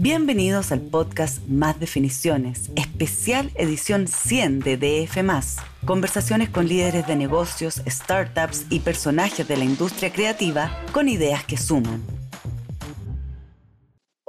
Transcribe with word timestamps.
Bienvenidos 0.00 0.70
al 0.70 0.80
podcast 0.80 1.44
Más 1.48 1.80
Definiciones, 1.80 2.70
especial 2.76 3.50
edición 3.56 4.06
100 4.06 4.60
de 4.60 4.76
DF. 4.76 5.18
Conversaciones 5.84 6.50
con 6.50 6.68
líderes 6.68 7.04
de 7.08 7.16
negocios, 7.16 7.82
startups 7.84 8.66
y 8.70 8.78
personajes 8.78 9.48
de 9.48 9.56
la 9.56 9.64
industria 9.64 10.12
creativa 10.12 10.70
con 10.92 11.08
ideas 11.08 11.42
que 11.42 11.56
suman. 11.56 12.17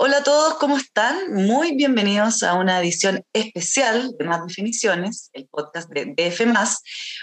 Hola 0.02 0.20
a 0.20 0.24
todos, 0.24 0.54
¿cómo 0.60 0.78
están? 0.78 1.34
Muy 1.34 1.76
bienvenidos 1.76 2.42
a 2.44 2.54
una 2.54 2.79
edición 2.79 3.26
especial 3.34 4.15
de 4.18 4.24
Más 4.24 4.47
Definiciones, 4.47 5.29
el 5.33 5.50
podcast 5.50 5.90
de 5.90 6.14
DF, 6.15 6.40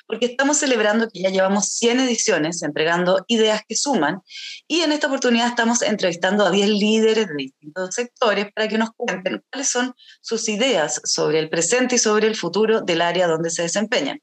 porque 0.07 0.27
estamos 0.27 0.59
celebrando 0.59 1.09
que 1.09 1.23
ya 1.23 1.31
llevamos 1.31 1.73
100 1.73 2.01
ediciones 2.01 2.63
entregando 2.63 3.25
ideas 3.29 3.63
que 3.67 3.77
suman 3.77 4.21
y 4.69 4.83
en 4.83 4.93
esta 4.93 5.07
oportunidad 5.07 5.49
estamos 5.49 5.81
entrevistando 5.81 6.45
a 6.45 6.51
10 6.51 6.69
líderes 6.69 7.29
de 7.29 7.35
distintos 7.35 7.95
sectores 7.95 8.53
para 8.55 8.69
que 8.69 8.77
nos 8.77 8.91
cuenten 8.95 9.43
cuáles 9.51 9.71
son 9.71 9.95
sus 10.21 10.47
ideas 10.51 11.01
sobre 11.05 11.39
el 11.39 11.49
presente 11.49 11.95
y 11.95 11.99
sobre 11.99 12.27
el 12.27 12.37
futuro 12.37 12.83
del 12.83 13.01
área 13.01 13.27
donde 13.27 13.49
se 13.49 13.63
desempeñan. 13.63 14.21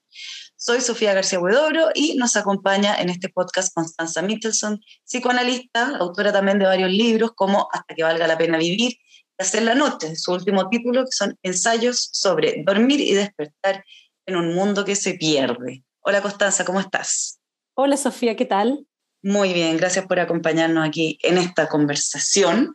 Soy 0.66 0.80
Sofía 0.80 1.14
García 1.14 1.42
Huedoro 1.42 1.90
y 1.94 2.16
nos 2.16 2.38
acompaña 2.38 2.96
en 2.96 3.10
este 3.10 3.28
podcast 3.28 3.74
Constanza 3.74 4.22
Michelson, 4.22 4.80
psicoanalista, 5.04 5.98
autora 5.98 6.32
también 6.32 6.58
de 6.58 6.66
varios 6.66 6.90
libros 6.90 7.32
como 7.36 7.68
Hasta 7.74 7.94
que 7.94 8.02
valga 8.02 8.28
la 8.28 8.38
pena 8.38 8.58
vivir 8.58 8.94
y 8.94 8.98
Hacer 9.38 9.64
la 9.64 9.76
noche, 9.76 10.16
su 10.16 10.32
último 10.32 10.70
título, 10.70 11.04
que 11.04 11.12
son 11.12 11.38
ensayos 11.44 12.08
sobre 12.14 12.64
dormir 12.66 13.02
y 13.02 13.14
despertar 13.14 13.84
en 14.26 14.38
un 14.38 14.56
mundo 14.56 14.86
que 14.86 14.96
se 14.96 15.16
pierde. 15.16 15.84
Hola 16.00 16.22
Constanza, 16.22 16.64
¿cómo 16.64 16.80
estás? 16.80 17.42
Hola 17.74 17.98
Sofía, 17.98 18.38
¿qué 18.38 18.46
tal? 18.46 18.88
Muy 19.22 19.52
bien, 19.52 19.76
gracias 19.76 20.06
por 20.06 20.22
acompañarnos 20.22 20.88
aquí 20.88 21.20
en 21.24 21.40
esta 21.40 21.68
conversación 21.68 22.74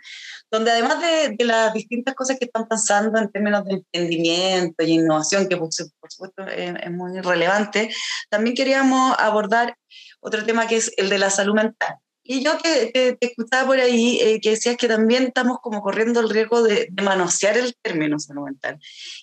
donde 0.51 0.71
además 0.71 1.01
de, 1.01 1.45
las 1.45 1.73
distintas 1.73 2.15
cosas 2.15 2.39
que 2.39 2.47
están 2.47 2.67
pasando 2.67 3.19
en 3.19 3.31
términos 3.31 3.65
de 3.65 3.75
emprendimiento 3.75 4.83
y 4.83 4.93
innovación, 4.93 5.49
que 5.49 5.57
por, 5.57 5.73
supuesto 5.73 6.47
es, 6.47 6.91
muy 6.91 7.21
relevante, 7.21 7.91
también 8.31 8.57
queríamos 8.57 9.15
abordar 9.19 9.77
otro 10.21 10.45
tema 10.45 10.67
que 10.67 10.77
es 10.77 10.93
el 10.97 11.09
de 11.09 11.19
la 11.19 11.31
salud 11.31 11.55
mental. 11.55 11.97
Y 12.31 12.43
yo 12.43 12.59
que 12.59 12.91
te, 12.93 13.17
escuchaba 13.21 13.67
por 13.67 13.81
ahí, 13.81 14.19
eh, 14.21 14.39
que 14.41 14.51
decías 14.51 14.77
que 14.77 14.87
también 14.87 15.25
estamos 15.25 15.59
como 15.63 15.81
corriendo 15.81 16.21
el 16.21 16.29
riesgo 16.29 16.63
de, 16.63 16.89
manosear 17.03 17.57
el 17.57 17.75
término 17.81 18.19
salud 18.19 18.45
mental 18.45 18.79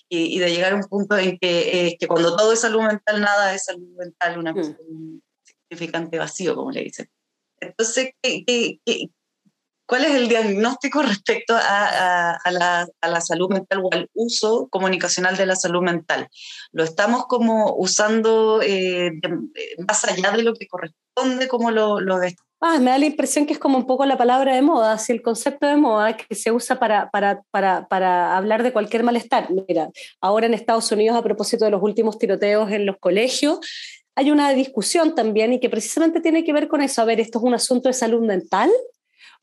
y, 0.08 0.38
de 0.40 0.50
llegar 0.50 0.72
a 0.72 0.76
un 0.76 0.82
punto 0.82 1.16
en 1.16 1.38
que, 1.38 1.86
eh, 1.86 1.96
que, 2.00 2.08
cuando 2.08 2.34
todo 2.34 2.52
es 2.52 2.60
salud 2.60 2.82
mental, 2.82 3.20
nada 3.20 3.54
es 3.54 3.64
salud 3.64 3.88
mental, 3.96 4.38
una 4.38 4.52
mm. 4.52 4.76
un 4.88 5.22
significante 5.44 6.18
vacío, 6.18 6.56
como 6.56 6.72
le 6.72 6.82
dicen. 6.82 7.08
Entonces, 7.60 8.10
¿qué, 8.20 8.44
qué, 8.44 8.80
qué 8.84 9.10
¿Cuál 9.86 10.04
es 10.04 10.14
el 10.16 10.28
diagnóstico 10.28 11.00
respecto 11.02 11.54
a, 11.56 12.38
la, 12.50 13.20
salud 13.20 13.48
mental 13.50 13.80
o 13.84 13.88
al 13.92 14.10
uso 14.14 14.68
comunicacional 14.68 15.36
de 15.36 15.46
la 15.46 15.54
salud 15.54 15.82
mental? 15.82 16.28
¿Lo 16.72 16.82
estamos 16.82 17.26
como 17.26 17.74
usando 17.76 18.60
eh, 18.62 19.12
más 19.86 20.04
allá 20.04 20.32
de 20.32 20.42
lo 20.42 20.54
que 20.54 20.66
corresponde? 20.66 21.46
¿Cómo 21.46 21.70
lo, 21.70 22.00
lo 22.00 22.18
ah, 22.60 22.78
me 22.80 22.90
da 22.90 22.98
la 22.98 23.06
impresión 23.06 23.46
que 23.46 23.52
es 23.52 23.60
como 23.60 23.78
un 23.78 23.86
poco 23.86 24.04
la 24.06 24.18
palabra 24.18 24.56
de 24.56 24.62
moda, 24.62 24.94
así 24.94 25.12
el 25.12 25.22
concepto 25.22 25.68
de 25.68 25.76
moda 25.76 26.16
que 26.16 26.34
se 26.34 26.50
usa 26.50 26.80
para, 26.80 27.08
para, 27.10 27.42
para, 27.52 27.86
para 27.86 28.36
hablar 28.36 28.64
de 28.64 28.72
cualquier 28.72 29.04
malestar. 29.04 29.48
Mira, 29.68 29.90
ahora 30.20 30.46
en 30.46 30.54
Estados 30.54 30.90
Unidos, 30.90 31.16
a 31.16 31.22
propósito 31.22 31.64
de 31.64 31.70
los 31.70 31.82
últimos 31.82 32.18
tiroteos 32.18 32.72
en 32.72 32.86
los 32.86 32.96
colegios, 32.98 33.60
hay 34.16 34.32
una 34.32 34.50
discusión 34.50 35.14
también 35.14 35.52
y 35.52 35.60
que 35.60 35.70
precisamente 35.70 36.20
tiene 36.20 36.42
que 36.42 36.52
ver 36.52 36.66
con 36.66 36.80
eso. 36.80 37.02
A 37.02 37.04
ver, 37.04 37.20
¿esto 37.20 37.38
es 37.38 37.44
un 37.44 37.54
asunto 37.54 37.88
de 37.88 37.92
salud 37.92 38.22
mental 38.26 38.70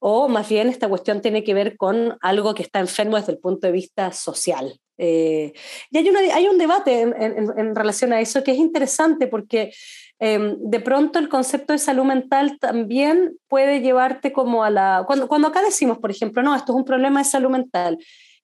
o 0.06 0.28
más 0.28 0.50
bien 0.50 0.68
esta 0.68 0.90
cuestión 0.90 1.22
tiene 1.22 1.46
que 1.46 1.54
ver 1.54 1.78
con 1.78 2.18
algo 2.20 2.54
que 2.54 2.62
está 2.62 2.82
enfermo 2.82 3.16
desde 3.16 3.32
el 3.32 3.38
punto 3.38 3.68
de 3.68 3.72
vista 3.72 4.12
social. 4.12 4.78
Eh, 4.98 5.54
y 5.92 5.98
hay, 5.98 6.30
hay, 6.30 6.48
un 6.50 6.58
debate 6.58 7.02
en, 7.02 7.74
relación 7.74 8.12
a 8.12 8.20
eso 8.20 8.44
que 8.44 8.52
es 8.52 8.58
interesante 8.58 9.28
porque 9.28 9.72
em, 10.20 10.58
de 10.60 10.80
pronto 10.82 11.20
el 11.20 11.30
concepto 11.30 11.72
de 11.72 11.80
salud 11.80 12.04
mental 12.04 12.60
también 12.60 13.38
puede 13.48 13.80
llevarte 13.80 14.34
como 14.34 14.66
a 14.66 14.70
la... 14.70 15.06
Cuando, 15.08 15.30
cuando 15.30 15.48
acá 15.48 15.62
decimos, 15.62 16.00
por 16.00 16.12
ejemplo, 16.12 16.44
no, 16.44 16.54
esto 16.54 16.74
es 16.74 16.78
un 16.78 16.86
problema 16.86 17.20
de 17.22 17.26
salud 17.26 17.50
mental, 17.50 17.98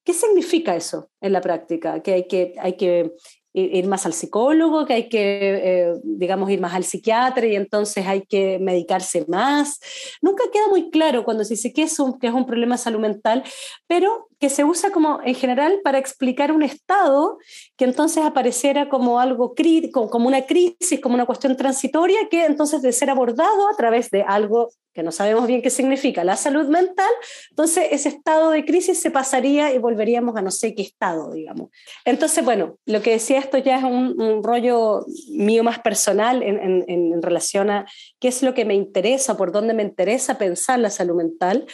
¿qué 0.05 0.13
significa 0.13 0.77
eso 0.77 1.09
en 1.19 1.33
la 1.33 1.41
práctica? 1.41 2.01
Que 2.01 2.13
hay 2.13 2.27
que, 2.29 2.53
hay 2.57 2.77
que 2.77 3.11
ir 3.59 3.87
más 3.87 4.05
al 4.05 4.13
psicólogo, 4.13 4.85
que 4.85 4.93
hay 4.93 5.09
que, 5.09 5.19
eh, 5.41 5.93
digamos, 6.03 6.49
ir 6.49 6.61
más 6.61 6.73
al 6.73 6.83
psiquiatra 6.83 7.45
y 7.45 7.55
entonces 7.55 8.07
hay 8.07 8.21
que 8.21 8.59
medicarse 8.59 9.25
más. 9.27 9.79
Nunca 10.21 10.43
queda 10.51 10.67
muy 10.69 10.89
claro 10.89 11.23
cuando 11.23 11.43
se 11.43 11.55
dice 11.55 11.73
que 11.73 11.83
es 11.83 11.99
un, 11.99 12.19
que 12.19 12.27
es 12.27 12.33
un 12.33 12.45
problema 12.45 12.77
salud 12.77 12.99
mental, 12.99 13.43
pero 13.87 14.28
que 14.39 14.49
se 14.49 14.63
usa 14.63 14.91
como 14.91 15.19
en 15.23 15.35
general 15.35 15.81
para 15.83 15.97
explicar 15.97 16.51
un 16.51 16.63
estado 16.63 17.39
que 17.75 17.85
entonces 17.85 18.23
apareciera 18.23 18.87
como 18.87 19.19
algo 19.19 19.53
crítico, 19.53 20.09
como 20.09 20.27
una 20.27 20.45
crisis, 20.45 20.99
como 21.01 21.15
una 21.15 21.25
cuestión 21.25 21.57
transitoria, 21.57 22.29
que 22.29 22.45
entonces 22.45 22.81
de 22.81 22.93
ser 22.93 23.09
abordado 23.09 23.67
a 23.67 23.75
través 23.75 24.09
de 24.09 24.23
algo 24.23 24.69
que 24.93 25.03
no 25.03 25.11
sabemos 25.11 25.45
bien 25.45 25.61
qué 25.61 25.69
significa, 25.69 26.23
la 26.23 26.35
salud 26.35 26.67
mental, 26.67 27.09
entonces 27.51 27.87
ese 27.91 28.09
estado 28.09 28.49
de 28.49 28.65
crisis 28.65 28.99
se 28.99 29.11
pasaría 29.11 29.71
y 29.73 29.77
volveríamos 29.77 30.35
a 30.35 30.41
no 30.41 30.51
sé 30.51 30.73
qué 30.73 30.81
estado, 30.81 31.31
digamos. 31.33 31.69
Entonces, 32.05 32.43
bueno, 32.43 32.77
lo 32.85 33.01
que 33.01 33.11
decía 33.11 33.39
esto 33.39 33.57
ya 33.57 33.77
es 33.77 33.83
un, 33.83 34.43
rollo 34.43 35.05
mío 35.29 35.63
más 35.63 35.79
personal 35.79 36.41
en, 36.43 36.85
en, 36.87 37.21
relación 37.21 37.69
a 37.69 37.85
qué 38.19 38.29
es 38.29 38.41
lo 38.41 38.53
que 38.53 38.65
me 38.65 38.73
interesa, 38.73 39.37
por 39.37 39.51
dónde 39.51 39.73
me 39.73 39.83
interesa 39.83 40.37
pensar 40.37 40.79
la 40.79 40.89
salud 40.89 41.15
mental. 41.15 41.65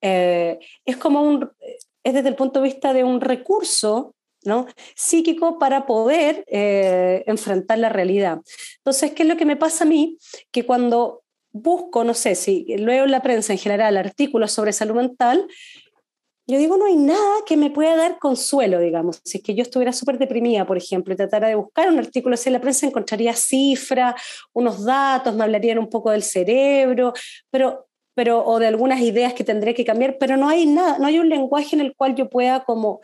Eh, 0.00 0.58
es 0.84 0.96
como 0.96 1.22
un, 1.22 1.50
es 2.04 2.14
desde 2.14 2.28
el 2.28 2.36
punto 2.36 2.60
de 2.60 2.68
vista 2.68 2.92
de 2.92 3.02
un 3.02 3.20
recurso 3.20 4.14
¿no? 4.44 4.66
psíquico 4.94 5.58
para 5.58 5.86
poder 5.86 6.44
eh, 6.46 7.24
enfrentar 7.26 7.78
la 7.78 7.88
realidad. 7.88 8.40
Entonces, 8.76 9.12
¿qué 9.12 9.22
es 9.22 9.28
lo 9.28 9.36
que 9.36 9.46
me 9.46 9.56
pasa 9.56 9.84
a 9.84 9.86
mí? 9.86 10.18
Que 10.52 10.66
cuando 10.66 11.22
busco, 11.50 12.04
no 12.04 12.14
sé, 12.14 12.34
si 12.34 12.64
leo 12.76 13.04
en 13.04 13.10
la 13.10 13.22
prensa 13.22 13.52
en 13.52 13.58
general 13.58 13.96
artículos 13.96 14.52
sobre 14.52 14.72
salud 14.72 14.96
mental, 14.96 15.48
yo 16.46 16.58
digo, 16.58 16.76
no 16.76 16.84
hay 16.84 16.96
nada 16.96 17.36
que 17.46 17.56
me 17.56 17.70
pueda 17.70 17.96
dar 17.96 18.18
consuelo, 18.18 18.78
digamos. 18.78 19.20
Si 19.24 19.38
es 19.38 19.44
que 19.44 19.54
yo 19.54 19.62
estuviera 19.62 19.94
súper 19.94 20.18
deprimida, 20.18 20.66
por 20.66 20.76
ejemplo, 20.76 21.14
y 21.14 21.16
tratara 21.16 21.48
de 21.48 21.54
buscar 21.54 21.88
un 21.88 21.98
artículo 21.98 22.34
así 22.34 22.50
en 22.50 22.54
la 22.54 22.60
prensa, 22.60 22.86
encontraría 22.86 23.32
cifras, 23.32 24.14
unos 24.52 24.84
datos, 24.84 25.34
me 25.34 25.44
hablarían 25.44 25.78
un 25.78 25.88
poco 25.88 26.10
del 26.10 26.22
cerebro, 26.22 27.14
pero 27.50 27.86
pero, 28.14 28.44
o 28.44 28.58
de 28.58 28.66
algunas 28.66 29.00
ideas 29.00 29.34
que 29.34 29.44
tendré 29.44 29.74
que 29.74 29.84
cambiar, 29.84 30.16
pero 30.18 30.36
no 30.36 30.48
hay 30.48 30.66
nada, 30.66 30.98
no 30.98 31.06
hay 31.06 31.18
un 31.18 31.28
lenguaje 31.28 31.74
en 31.76 31.80
el 31.80 31.94
cual 31.94 32.14
yo 32.14 32.28
pueda 32.28 32.64
como 32.64 33.00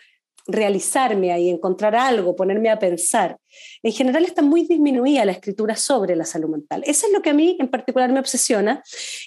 realizarme 0.46 1.32
ahí, 1.32 1.48
encontrar 1.48 1.94
algo, 1.94 2.36
ponerme 2.36 2.70
a 2.70 2.78
pensar. 2.78 3.38
En 3.82 3.92
general 3.92 4.24
está 4.24 4.42
muy 4.42 4.66
disminuida 4.66 5.24
la 5.24 5.32
escritura 5.32 5.76
sobre 5.76 6.16
la 6.16 6.24
salud 6.24 6.48
mental. 6.48 6.82
Eso 6.86 7.06
es 7.06 7.12
lo 7.12 7.22
que 7.22 7.30
a 7.30 7.34
mí 7.34 7.56
en 7.60 7.68
particular 7.68 8.10
me 8.12 8.20
obsesiona. 8.20 8.82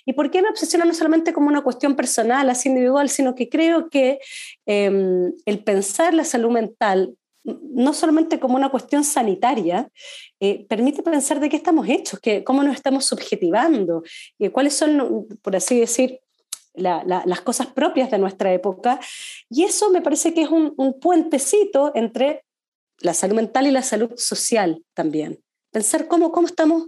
¿Y 0.06 0.14
por 0.14 0.32
qué 0.32 0.42
me 0.42 0.50
obsesiona 0.50 0.86
no 0.86 0.94
solamente 0.94 1.34
como 1.34 1.48
una 1.48 1.62
cuestión 1.62 1.96
personal, 1.96 2.50
así 2.50 2.70
individual, 2.70 3.10
sino 3.10 3.36
que 3.36 3.50
creo 3.50 3.90
que 3.90 4.20
em, 4.66 5.34
el 5.46 5.64
pensar 5.64 6.14
la 6.14 6.24
salud 6.24 6.52
mental 6.52 7.16
no 7.44 7.94
solamente 7.94 8.40
como 8.40 8.56
una 8.56 8.70
cuestión 8.70 9.04
sanitaria, 9.04 9.90
eh, 10.40 10.66
permite 10.68 11.04
pensar 11.04 11.40
de 11.40 11.50
qué 11.50 11.58
estamos 11.58 11.88
hechos, 11.90 12.20
que, 12.20 12.44
cómo 12.44 12.64
nos 12.64 12.76
estamos 12.76 13.06
subjetivando, 13.06 14.04
y 14.38 14.50
cuáles 14.50 14.74
son, 14.74 15.28
por 15.42 15.56
así 15.56 15.80
decir, 15.80 16.20
las 16.74 17.42
cosas 17.42 17.68
propias 17.68 18.10
de 18.10 18.18
nuestra 18.18 18.52
época. 18.52 19.00
Y 19.50 19.64
eso 19.64 19.92
me 19.92 20.02
parece 20.02 20.34
que 20.34 20.42
es 20.42 20.50
un, 20.50 20.74
puentecito 21.00 21.92
entre 21.94 22.44
la 23.00 23.14
salud 23.14 23.36
mental 23.36 23.68
y 23.68 23.72
la 23.72 23.84
salud 23.84 24.12
social 24.16 24.84
también. 24.94 25.40
Pensar 25.72 26.08
cómo, 26.08 26.32
cómo 26.32 26.48
estamos... 26.48 26.88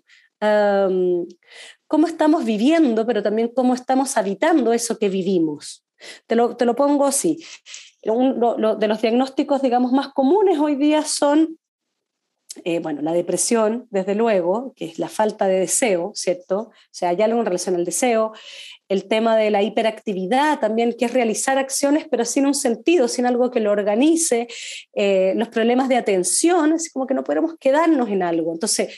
cómo 1.87 2.07
estamos 2.07 2.45
viviendo, 2.45 3.05
pero 3.05 3.21
también 3.21 3.49
cómo 3.49 3.73
estamos 3.73 4.17
habitando 4.17 4.73
eso 4.73 4.97
que 4.97 5.09
vivimos. 5.09 5.84
Te 6.27 6.35
lo, 6.35 6.55
te 6.55 6.65
lo 6.65 6.75
pongo 6.75 7.05
así 7.05 7.39
de 8.05 8.87
los 8.87 9.01
diagnósticos, 9.01 9.61
digamos, 9.61 9.91
más 9.91 10.09
comunes 10.09 10.59
hoy 10.59 10.75
día 10.75 11.03
son, 11.03 11.57
eh, 12.63 12.79
bueno, 12.79 13.01
la 13.01 13.13
depresión, 13.13 13.87
desde 13.89 14.13
luego, 14.13 14.73
que 14.75 14.85
es 14.85 14.99
la 14.99 15.09
falta 15.09 15.47
de 15.47 15.59
deseo, 15.59 16.11
¿cierto? 16.13 16.59
O 16.59 16.73
sea, 16.91 17.09
hay 17.09 17.21
algo 17.23 17.39
en 17.39 17.45
relación 17.47 17.75
al 17.75 17.83
deseo, 17.83 18.33
el 18.87 19.07
tema 19.07 19.35
de 19.35 19.49
la 19.49 19.63
hiperactividad 19.63 20.59
también, 20.59 20.93
que 20.93 21.05
es 21.05 21.13
realizar 21.13 21.57
acciones 21.57 22.05
pero 22.09 22.23
sin 22.23 22.45
un 22.45 22.53
sentido, 22.53 23.07
sin 23.07 23.25
algo 23.25 23.49
que 23.49 23.59
lo 23.59 23.71
organice, 23.71 24.47
eh, 24.93 25.33
los 25.35 25.47
problemas 25.47 25.89
de 25.89 25.95
atención, 25.95 26.73
es 26.73 26.91
como 26.93 27.07
que 27.07 27.15
no 27.15 27.23
podemos 27.23 27.55
quedarnos 27.59 28.09
en 28.09 28.21
algo. 28.21 28.53
Entonces, 28.53 28.95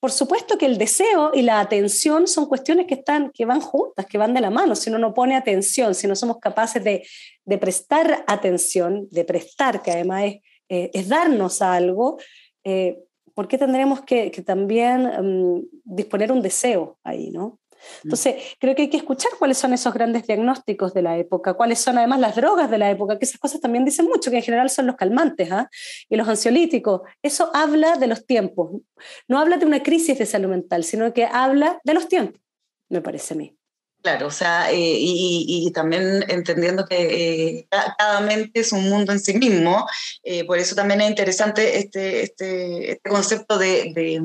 por 0.00 0.12
supuesto 0.12 0.58
que 0.58 0.66
el 0.66 0.78
deseo 0.78 1.32
y 1.34 1.42
la 1.42 1.58
atención 1.58 2.28
son 2.28 2.46
cuestiones 2.46 2.86
que, 2.86 2.94
están, 2.94 3.30
que 3.32 3.44
van 3.44 3.60
juntas, 3.60 4.06
que 4.06 4.18
van 4.18 4.32
de 4.32 4.40
la 4.40 4.50
mano. 4.50 4.76
Si 4.76 4.90
uno 4.90 4.98
no 4.98 5.12
pone 5.12 5.34
atención, 5.34 5.94
si 5.94 6.06
no 6.06 6.14
somos 6.14 6.38
capaces 6.38 6.84
de, 6.84 7.58
prestar 7.58 8.24
atención, 8.28 9.08
de 9.10 9.24
prestar, 9.24 9.82
que 9.82 9.90
además 9.90 10.24
es, 10.24 10.40
eh, 10.68 11.04
darnos 11.06 11.62
algo, 11.62 12.18
eh, 12.62 12.98
¿por 13.34 13.48
qué 13.48 13.58
tendremos 13.58 14.02
que, 14.02 14.30
también 14.46 15.02
mm, 15.02 15.68
disponer 15.84 16.30
un 16.30 16.42
deseo 16.42 16.98
ahí? 17.02 17.30
¿no? 17.30 17.58
Entonces, 18.04 18.36
creo 18.58 18.74
que 18.74 18.82
hay 18.82 18.90
que 18.90 18.96
escuchar 18.96 19.32
cuáles 19.38 19.58
son 19.58 19.72
esos 19.72 19.92
grandes 19.92 20.26
diagnósticos 20.26 20.94
de 20.94 21.02
la 21.02 21.16
época, 21.18 21.54
cuáles 21.54 21.78
son 21.78 21.98
además 21.98 22.20
las 22.20 22.36
drogas 22.36 22.70
de 22.70 22.78
la 22.78 22.90
época, 22.90 23.18
que 23.18 23.24
esas 23.24 23.40
cosas 23.40 23.60
también 23.60 23.84
dicen 23.84 24.06
mucho, 24.06 24.30
que 24.30 24.36
en 24.38 24.42
general 24.42 24.70
son 24.70 24.86
los 24.86 24.96
calmantes 24.96 25.50
¿ah? 25.50 25.68
y 26.08 26.16
los 26.16 26.28
ansiolíticos. 26.28 27.02
Eso 27.22 27.50
habla 27.54 27.96
de 27.96 28.06
los 28.06 28.26
tiempos. 28.26 28.80
No 29.26 29.38
habla 29.38 29.56
de 29.56 29.66
una 29.66 29.82
crisis 29.82 30.18
de 30.18 30.26
salud 30.26 30.48
mental, 30.48 30.84
sino 30.84 31.12
que 31.12 31.24
habla 31.24 31.80
de 31.84 31.94
los 31.94 32.08
tiempos, 32.08 32.40
me 32.88 33.00
parece 33.00 33.34
a 33.34 33.36
mí. 33.36 33.58
Claro, 34.00 34.28
o 34.28 34.30
sea, 34.30 34.70
eh, 34.70 34.76
y, 34.78 35.70
también 35.72 36.24
entendiendo 36.28 36.86
que 36.86 37.58
eh, 37.58 37.68
cada 37.70 38.20
mente 38.20 38.60
es 38.60 38.70
un 38.70 38.88
mundo 38.88 39.12
en 39.12 39.18
sí 39.18 39.34
mismo, 39.34 39.86
eh, 40.22 40.44
por 40.44 40.58
eso 40.58 40.76
también 40.76 41.00
es 41.00 41.10
interesante 41.10 41.78
este, 41.78 42.22
este, 42.22 42.92
este 42.92 43.10
concepto 43.10 43.58
de, 43.58 43.92
de, 43.94 44.22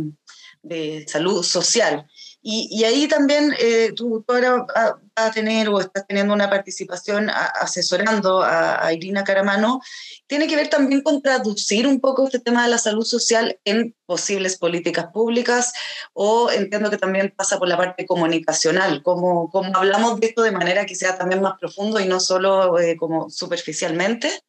de 0.62 1.06
salud 1.08 1.42
social. 1.42 2.06
Y, 2.46 2.84
ahí 2.84 3.08
también 3.08 3.56
eh, 3.58 3.94
tú, 3.96 4.26
ahora 4.28 4.66
vas 4.68 4.96
a 5.16 5.32
tener 5.32 5.70
o 5.70 5.80
estás 5.80 6.06
teniendo 6.06 6.34
una 6.34 6.50
participación 6.50 7.30
asesorando 7.30 8.44
a, 8.44 8.92
Irina 8.92 9.24
Caramano. 9.24 9.80
Tiene 10.28 10.48
que 10.48 10.58
ver 10.58 10.70
también 10.70 11.02
con 11.02 11.22
traducir 11.22 11.88
un 11.88 12.02
poco 12.02 12.26
este 12.26 12.40
tema 12.40 12.64
de 12.64 12.70
la 12.70 12.78
salud 12.78 13.06
social 13.06 13.58
en 13.64 13.96
posibles 14.06 14.58
políticas 14.58 15.06
públicas 15.14 15.72
o 16.12 16.52
entiendo 16.52 16.90
que 16.90 16.98
también 16.98 17.34
pasa 17.34 17.58
por 17.58 17.70
la 17.70 17.78
parte 17.78 18.06
comunicacional, 18.06 19.04
como, 19.04 19.50
como 19.50 19.78
hablamos 19.78 20.20
de 20.20 20.28
esto 20.28 20.42
de 20.42 20.52
manera 20.52 20.86
que 20.86 20.96
sea 20.96 21.18
también 21.18 21.42
más 21.42 21.58
profundo 21.58 22.02
y 22.02 22.08
no 22.08 22.20
solo 22.20 22.78
eh, 22.78 22.98
como 22.98 23.30
superficialmente. 23.30 24.44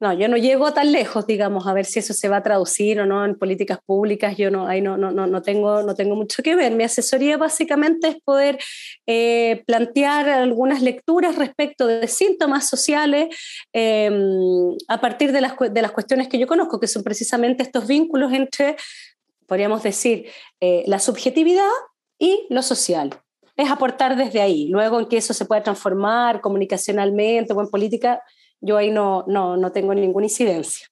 No, 0.00 0.12
yo 0.12 0.28
no 0.28 0.36
llego 0.36 0.72
tan 0.72 0.92
lejos, 0.92 1.26
digamos, 1.26 1.66
a 1.66 1.72
ver 1.72 1.86
si 1.86 1.98
eso 1.98 2.12
se 2.12 2.28
va 2.28 2.38
a 2.38 2.42
traducir 2.42 3.00
o 3.00 3.06
no 3.06 3.24
en 3.24 3.36
políticas 3.36 3.78
públicas. 3.84 4.36
Yo 4.36 4.50
no, 4.50 4.66
ahí 4.66 4.82
no, 4.82 4.96
no, 4.96 5.10
no, 5.12 5.42
tengo, 5.42 5.82
no 5.82 5.94
tengo 5.94 6.14
mucho 6.14 6.42
que 6.42 6.54
ver. 6.54 6.72
Mi 6.72 6.84
asesoría 6.84 7.38
básicamente 7.38 8.08
es 8.08 8.16
poder 8.22 8.58
eh, 9.06 9.62
plantear 9.66 10.28
algunas 10.28 10.82
lecturas 10.82 11.36
respecto 11.36 11.86
de 11.86 12.06
síntomas 12.06 12.68
sociales 12.68 13.34
em, 13.72 14.76
a 14.88 15.00
partir 15.00 15.32
de 15.32 15.40
las, 15.40 15.54
de 15.58 15.82
las 15.82 15.92
cuestiones 15.92 16.28
que 16.28 16.38
yo 16.38 16.46
conozco, 16.46 16.78
que 16.78 16.86
son 16.86 17.02
precisamente 17.02 17.62
estos 17.62 17.86
vínculos 17.86 18.32
entre, 18.32 18.76
podríamos 19.46 19.82
decir, 19.82 20.26
eh, 20.60 20.84
la 20.86 20.98
subjetividad 20.98 21.70
y 22.18 22.46
lo 22.50 22.62
social 22.62 23.10
es 23.56 23.70
aportar 23.70 24.16
desde 24.16 24.40
ahí. 24.40 24.68
Luego 24.68 25.00
en 25.00 25.06
que 25.06 25.18
eso 25.18 25.34
se 25.34 25.44
pueda 25.44 25.62
transformar 25.62 26.40
comunicacionalmente 26.40 27.52
o 27.52 27.60
en 27.60 27.68
política, 27.68 28.22
yo 28.62 28.78
ahí 28.78 28.90
no, 28.90 29.24
no, 29.26 29.56
no 29.58 29.72
tengo 29.72 29.94
ninguna 29.94 30.26
incidencia. 30.26 30.88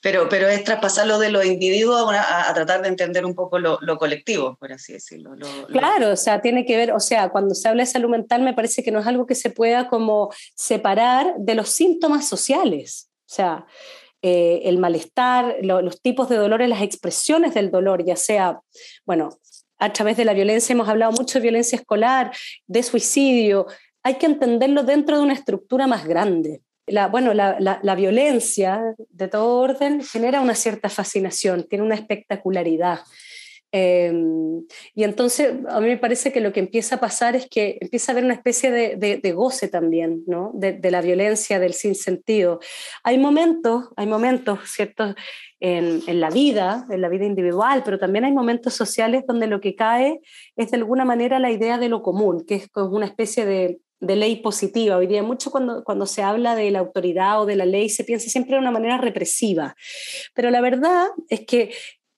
Pero, 0.00 0.28
pero 0.28 0.48
es 0.48 0.64
traspasarlo 0.64 1.18
de 1.18 1.30
lo 1.30 1.44
individuo 1.44 2.10
a, 2.10 2.52
tratar 2.54 2.80
de 2.82 2.88
entender 2.88 3.26
un 3.26 3.34
poco 3.34 3.58
lo, 3.58 3.78
lo 3.82 3.98
colectivo, 3.98 4.56
por 4.56 4.72
así 4.72 4.94
decirlo. 4.94 5.32
claro, 5.68 6.12
o 6.12 6.16
sea, 6.16 6.40
tiene 6.40 6.64
que 6.64 6.76
ver, 6.76 6.92
o 6.92 7.00
sea, 7.00 7.28
cuando 7.28 7.54
se 7.54 7.68
habla 7.68 7.82
de 7.82 7.86
salud 7.86 8.08
mental 8.08 8.42
me 8.42 8.54
parece 8.54 8.82
que 8.82 8.90
no 8.90 9.00
es 9.00 9.06
algo 9.06 9.26
que 9.26 9.34
se 9.34 9.50
pueda 9.50 9.88
como 9.88 10.32
separar 10.54 11.34
de 11.38 11.54
los 11.54 11.68
síntomas 11.68 12.26
sociales. 12.26 13.10
O 13.30 13.34
sea, 13.34 13.66
eh, 14.22 14.62
el 14.64 14.78
malestar, 14.78 15.56
los 15.60 16.00
tipos 16.00 16.30
de 16.30 16.36
dolores, 16.36 16.68
las 16.68 16.80
expresiones 16.80 17.52
del 17.52 17.70
dolor, 17.70 18.02
ya 18.06 18.16
sea, 18.16 18.60
bueno, 19.04 19.38
a 19.78 19.92
través 19.92 20.16
de 20.16 20.24
la 20.24 20.32
violencia, 20.32 20.72
hemos 20.72 20.88
hablado 20.88 21.12
mucho 21.12 21.38
de 21.38 21.42
violencia 21.42 21.76
escolar, 21.76 22.32
de 22.66 22.82
suicidio, 22.82 23.66
hay 24.02 24.14
que 24.14 24.26
entenderlo 24.26 24.82
dentro 24.82 25.18
de 25.18 25.24
una 25.24 25.32
estructura 25.34 25.86
más 25.86 26.06
grande. 26.06 26.62
La, 26.86 27.08
bueno, 27.08 27.32
la, 27.32 27.94
violencia 27.96 28.94
de 29.10 29.28
todo 29.28 29.56
orden 29.56 30.02
genera 30.02 30.40
una 30.40 30.54
cierta 30.54 30.88
fascinación, 30.88 31.66
tiene 31.68 31.84
una 31.84 31.94
espectacularidad. 31.94 33.00
Em, 33.76 34.64
y 34.94 35.02
entonces 35.02 35.52
a 35.68 35.80
mí 35.80 35.88
me 35.88 35.96
parece 35.96 36.30
que 36.30 36.40
lo 36.40 36.52
que 36.52 36.60
empieza 36.60 36.94
a 36.94 37.00
pasar 37.00 37.34
es 37.34 37.48
que 37.48 37.76
empieza 37.80 38.12
a 38.12 38.12
haber 38.12 38.24
una 38.24 38.34
especie 38.34 38.70
de, 38.70 39.32
goce 39.32 39.66
también, 39.66 40.22
¿no? 40.28 40.52
De, 40.54 40.74
de, 40.74 40.90
la 40.92 41.00
violencia, 41.00 41.58
del 41.58 41.74
sinsentido. 41.74 42.60
Hay 43.02 43.18
momentos, 43.18 43.88
hay 43.96 44.06
momentos, 44.06 44.60
¿cierto? 44.66 45.16
En, 45.58 46.02
en, 46.06 46.20
la 46.20 46.30
vida, 46.30 46.86
en 46.88 47.00
la 47.00 47.08
vida 47.08 47.24
individual, 47.24 47.82
pero 47.84 47.98
también 47.98 48.24
hay 48.24 48.32
momentos 48.32 48.74
sociales 48.74 49.24
donde 49.26 49.48
lo 49.48 49.60
que 49.60 49.74
cae 49.74 50.20
es 50.54 50.70
de 50.70 50.76
alguna 50.76 51.04
manera 51.04 51.40
la 51.40 51.50
idea 51.50 51.76
de 51.78 51.88
lo 51.88 52.02
común, 52.02 52.44
que 52.46 52.56
es 52.56 52.68
una 52.76 53.06
especie 53.06 53.44
de, 53.44 53.80
de 54.00 54.16
ley 54.16 54.36
positiva. 54.36 54.96
Hoy 54.96 55.06
día 55.06 55.22
mucho 55.22 55.50
cuando, 55.50 55.84
cuando 55.84 56.06
se 56.06 56.22
habla 56.22 56.54
de 56.54 56.70
la 56.70 56.80
autoridad 56.80 57.40
o 57.40 57.46
de 57.46 57.56
la 57.56 57.64
ley 57.64 57.88
se 57.88 58.04
piensa 58.04 58.28
siempre 58.28 58.54
de 58.54 58.60
una 58.60 58.70
manera 58.70 58.98
represiva, 58.98 59.74
pero 60.34 60.50
la 60.50 60.60
verdad 60.60 61.08
es 61.28 61.46
que 61.46 61.72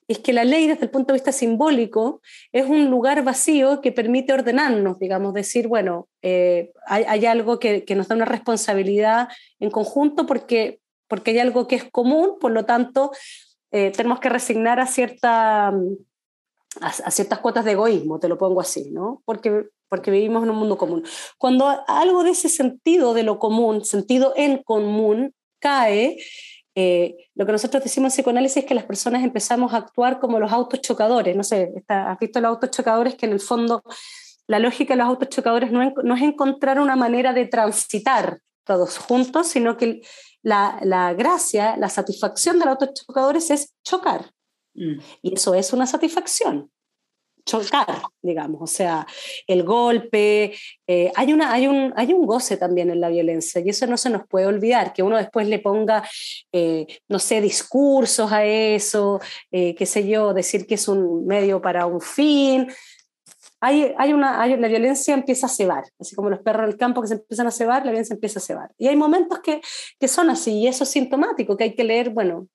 es 0.08 0.20
que 0.20 0.32
la 0.32 0.44
ley 0.44 0.68
desde 0.68 0.84
el 0.84 0.90
punto 0.90 1.12
de 1.12 1.16
vista 1.16 1.32
simbólico 1.32 2.20
es 2.52 2.66
un 2.66 2.90
lugar 2.90 3.24
vacío 3.24 3.80
que 3.80 3.90
permite 3.90 4.32
ordenarnos, 4.32 4.98
digamos, 4.98 5.34
decir, 5.34 5.66
bueno, 5.66 6.08
eh, 6.22 6.72
hay, 6.86 7.26
algo 7.26 7.58
que, 7.58 7.84
nos 7.96 8.08
da 8.08 8.14
una 8.14 8.24
responsabilidad 8.24 9.28
en 9.58 9.70
conjunto 9.70 10.26
porque, 10.26 10.80
porque 11.08 11.32
hay 11.32 11.40
algo 11.40 11.66
que 11.66 11.76
es 11.76 11.84
común, 11.90 12.38
por 12.40 12.52
lo 12.52 12.64
tanto, 12.64 13.10
eh, 13.72 13.90
tenemos 13.96 14.20
que 14.20 14.28
resignar 14.28 14.78
a, 14.78 14.86
cierta, 14.86 15.74
a, 16.80 17.10
ciertas 17.10 17.40
cuotas 17.40 17.64
de 17.64 17.72
egoísmo, 17.72 18.20
te 18.20 18.28
lo 18.28 18.38
pongo 18.38 18.60
así, 18.60 18.92
¿no? 18.92 19.22
Porque 19.24 19.70
porque 19.88 20.10
vivimos 20.10 20.42
en 20.42 20.50
un 20.50 20.56
mundo 20.56 20.76
común. 20.78 21.04
Cuando 21.38 21.84
algo 21.86 22.24
de 22.24 22.30
ese 22.30 22.48
sentido 22.48 23.14
de 23.14 23.22
lo 23.22 23.38
común, 23.38 23.84
sentido 23.84 24.32
en 24.36 24.62
común, 24.62 25.34
cae, 25.58 26.16
eh, 26.74 27.16
lo 27.34 27.46
que 27.46 27.52
nosotros 27.52 27.82
decimos 27.82 28.12
en 28.12 28.16
psicoanálisis 28.16 28.58
es 28.58 28.64
que 28.64 28.74
las 28.74 28.84
personas 28.84 29.24
empezamos 29.24 29.72
a 29.72 29.78
actuar 29.78 30.20
como 30.20 30.38
los 30.38 30.52
autos 30.52 30.80
chocadores. 30.80 31.34
No 31.34 31.42
sé, 31.42 31.72
¿has 31.88 32.18
visto 32.18 32.40
los 32.40 32.50
autos 32.50 32.70
chocadores 32.70 33.14
que 33.14 33.26
en 33.26 33.32
el 33.32 33.40
fondo 33.40 33.82
la 34.46 34.58
lógica 34.58 34.94
de 34.94 34.98
los 34.98 35.08
autos 35.08 35.28
chocadores 35.28 35.72
no, 35.72 35.82
es 35.82 36.22
encontrar 36.22 36.78
una 36.78 36.94
manera 36.94 37.32
de 37.32 37.46
transitar 37.46 38.40
todos 38.64 38.98
juntos, 38.98 39.48
sino 39.48 39.76
que 39.76 40.02
la, 40.42 40.78
la 40.82 41.14
gracia, 41.14 41.76
la 41.76 41.88
satisfacción 41.88 42.58
de 42.58 42.66
los 42.66 42.72
autos 42.72 42.90
chocadores 42.94 43.50
es 43.50 43.74
chocar. 43.84 44.30
Mm. 44.74 45.00
Y 45.22 45.34
eso 45.34 45.54
es 45.54 45.72
una 45.72 45.86
satisfacción 45.86 46.70
chocar, 47.46 48.02
digamos, 48.20 48.60
o 48.60 48.66
sea, 48.66 49.06
el 49.46 49.62
golpe, 49.62 50.52
eh, 50.86 51.12
hay, 51.14 51.32
una, 51.32 51.52
hay, 51.52 51.68
un, 51.68 51.94
hay 51.96 52.12
un 52.12 52.26
goce 52.26 52.56
también 52.56 52.90
en 52.90 53.00
la 53.00 53.08
violencia 53.08 53.62
y 53.64 53.70
eso 53.70 53.86
no 53.86 53.96
se 53.96 54.10
nos 54.10 54.26
puede 54.26 54.46
olvidar, 54.46 54.92
que 54.92 55.04
uno 55.04 55.16
después 55.16 55.48
le 55.48 55.60
ponga, 55.60 56.02
eh, 56.52 56.86
no 57.08 57.20
sé, 57.20 57.40
discursos 57.40 58.32
a 58.32 58.44
eso, 58.44 59.20
eh, 59.52 59.74
qué 59.76 59.86
sé 59.86 60.06
yo, 60.06 60.34
decir 60.34 60.66
que 60.66 60.74
es 60.74 60.88
un 60.88 61.24
medio 61.26 61.62
para 61.62 61.86
un 61.86 62.00
fin. 62.00 62.68
Hay, 63.60 63.94
hay 63.96 64.12
una, 64.12 64.44
la 64.46 64.68
violencia 64.68 65.14
empieza 65.14 65.46
a 65.46 65.48
cebar, 65.48 65.84
así 65.98 66.14
como 66.14 66.28
los 66.28 66.40
perros 66.40 66.66
del 66.66 66.76
campo 66.76 67.00
que 67.00 67.08
se 67.08 67.14
empiezan 67.14 67.46
a 67.46 67.52
cebar, 67.52 67.84
la 67.84 67.92
violencia 67.92 68.14
empieza 68.14 68.40
a 68.40 68.42
cebar. 68.42 68.70
Y 68.76 68.88
hay 68.88 68.96
momentos 68.96 69.38
que, 69.38 69.60
que 69.98 70.08
son 70.08 70.30
así, 70.30 70.52
y 70.58 70.66
eso 70.66 70.84
es 70.84 70.90
sintomático, 70.90 71.56
que 71.56 71.64
hay 71.64 71.74
que 71.74 71.84
leer, 71.84 72.10
bueno, 72.10 72.48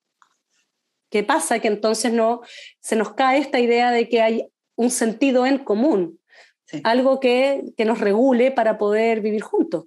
¿Qué 1.12 1.24
pasa? 1.24 1.60
Que 1.60 1.68
entonces 1.68 2.14
no 2.14 2.40
se 2.80 2.96
nos 2.96 3.14
cae 3.14 3.40
esta 3.40 3.60
idea 3.60 3.92
de 3.92 4.08
que 4.08 4.22
hay 4.22 4.48
un 4.76 4.92
sentido 4.92 5.46
en 5.46 5.60
común, 5.60 6.20
algo 6.84 7.20
que, 7.20 7.64
que, 7.76 7.86
nos 7.86 8.00
regule 8.00 8.52
para 8.52 8.78
poder 8.78 9.22
vivir 9.22 9.42
juntos. 9.42 9.86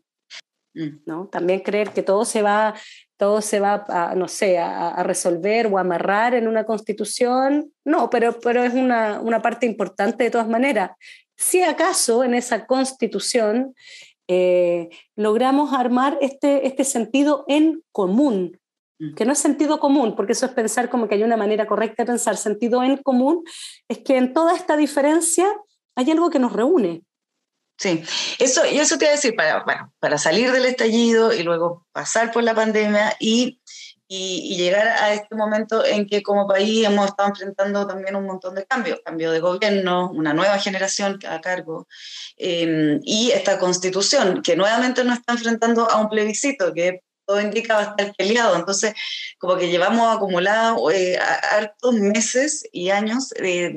Mm. 0.75 1.03
¿no? 1.07 1.29
También 1.29 1.61
creer 1.61 1.91
que 1.91 2.03
todo 2.03 2.25
se 2.25 2.43
va, 2.43 2.75
todo 3.17 3.41
se 3.41 3.61
va 3.61 3.85
a, 3.88 4.14
no 4.14 4.29
sé, 4.29 4.59
a, 4.59 5.03
resolver 5.03 5.69
o 5.69 5.79
amarrar 5.79 6.35
en 6.35 6.49
una 6.49 6.64
constitución, 6.64 7.73
no, 7.85 8.11
pero, 8.11 8.38
pero 8.41 8.64
es 8.64 8.75
una, 8.75 9.21
una 9.21 9.41
parte 9.41 9.67
importante 9.67 10.25
de 10.25 10.31
todas 10.31 10.49
maneras. 10.49 10.91
Si 11.37 11.62
acaso 11.62 12.25
en 12.25 12.35
esa 12.35 12.67
constitución 12.67 13.75
eh, 14.29 14.88
logramos 15.17 15.73
armar 15.73 16.19
este, 16.21 16.67
este 16.67 16.85
sentido 16.85 17.45
en 17.49 17.83
común. 17.93 18.59
Que 19.17 19.25
no 19.25 19.33
es 19.33 19.39
sentido 19.39 19.81
común, 19.81 20.15
porque 20.15 20.33
eso 20.33 20.47
es 20.47 20.53
pensar 20.53 20.89
como 20.89 21.09
que 21.09 21.17
hay 21.17 21.23
una 21.23 21.37
manera 21.37 21.67
correcta 21.67 22.03
de 22.03 22.13
pensar. 22.13 22.37
Sentido 22.37 22.83
en 22.83 22.99
común 22.99 23.45
es 23.89 23.99
que 23.99 24.17
en 24.17 24.33
toda 24.33 24.55
esta 24.55 24.77
diferencia 24.77 25.47
hay 25.97 26.11
algo 26.11 26.31
que 26.31 26.39
nos 26.39 26.53
reúne. 26.53 27.03
Sí, 27.77 28.05
eso, 28.39 28.65
y 28.67 28.79
eso 28.79 28.97
te 28.99 29.07
iba 29.07 29.13
a 29.13 29.17
decir, 29.17 29.35
para, 29.35 29.65
bueno, 29.65 29.93
para 29.99 30.17
salir 30.17 30.53
del 30.53 30.65
estallido 30.65 31.33
y 31.33 31.43
luego 31.43 31.87
pasar 31.93 32.31
por 32.31 32.45
la 32.45 32.55
pandemia 32.55 33.17
y, 33.19 33.61
y, 34.07 34.57
llegar 34.57 34.87
a 34.87 35.13
este 35.13 35.35
momento 35.35 35.85
en 35.85 36.07
que 36.07 36.23
como 36.23 36.47
país 36.47 36.87
hemos 36.87 37.07
estado 37.07 37.31
enfrentando 37.31 37.85
también 37.85 38.15
un 38.15 38.27
montón 38.27 38.55
de 38.55 38.65
cambios, 38.65 39.01
cambio 39.05 39.33
de 39.33 39.41
gobierno, 39.41 40.09
una 40.11 40.33
nueva 40.33 40.59
generación 40.61 41.19
a 41.29 41.41
cargo, 41.41 41.89
eh, 42.37 43.01
y 43.03 43.33
esta 43.33 43.59
constitución 43.59 44.41
que 44.43 44.55
nuevamente 44.55 45.03
nos 45.03 45.19
está 45.19 45.33
enfrentando 45.33 45.91
a 45.91 46.01
un 46.01 46.09
plebiscito 46.09 46.73
que 46.73 47.01
todo 47.26 47.40
indica 47.40 47.75
va 47.75 47.81
a 47.81 47.90
estar 47.90 48.14
peleado. 48.16 48.57
Entonces, 48.57 48.95
como 49.38 49.57
que 49.57 49.69
llevamos 49.69 50.16
acumulado 50.16 50.90
eh, 50.90 51.19
hartos 51.19 51.95
meses 51.95 52.64
y 52.73 52.90
años 52.90 53.31
de, 53.31 53.73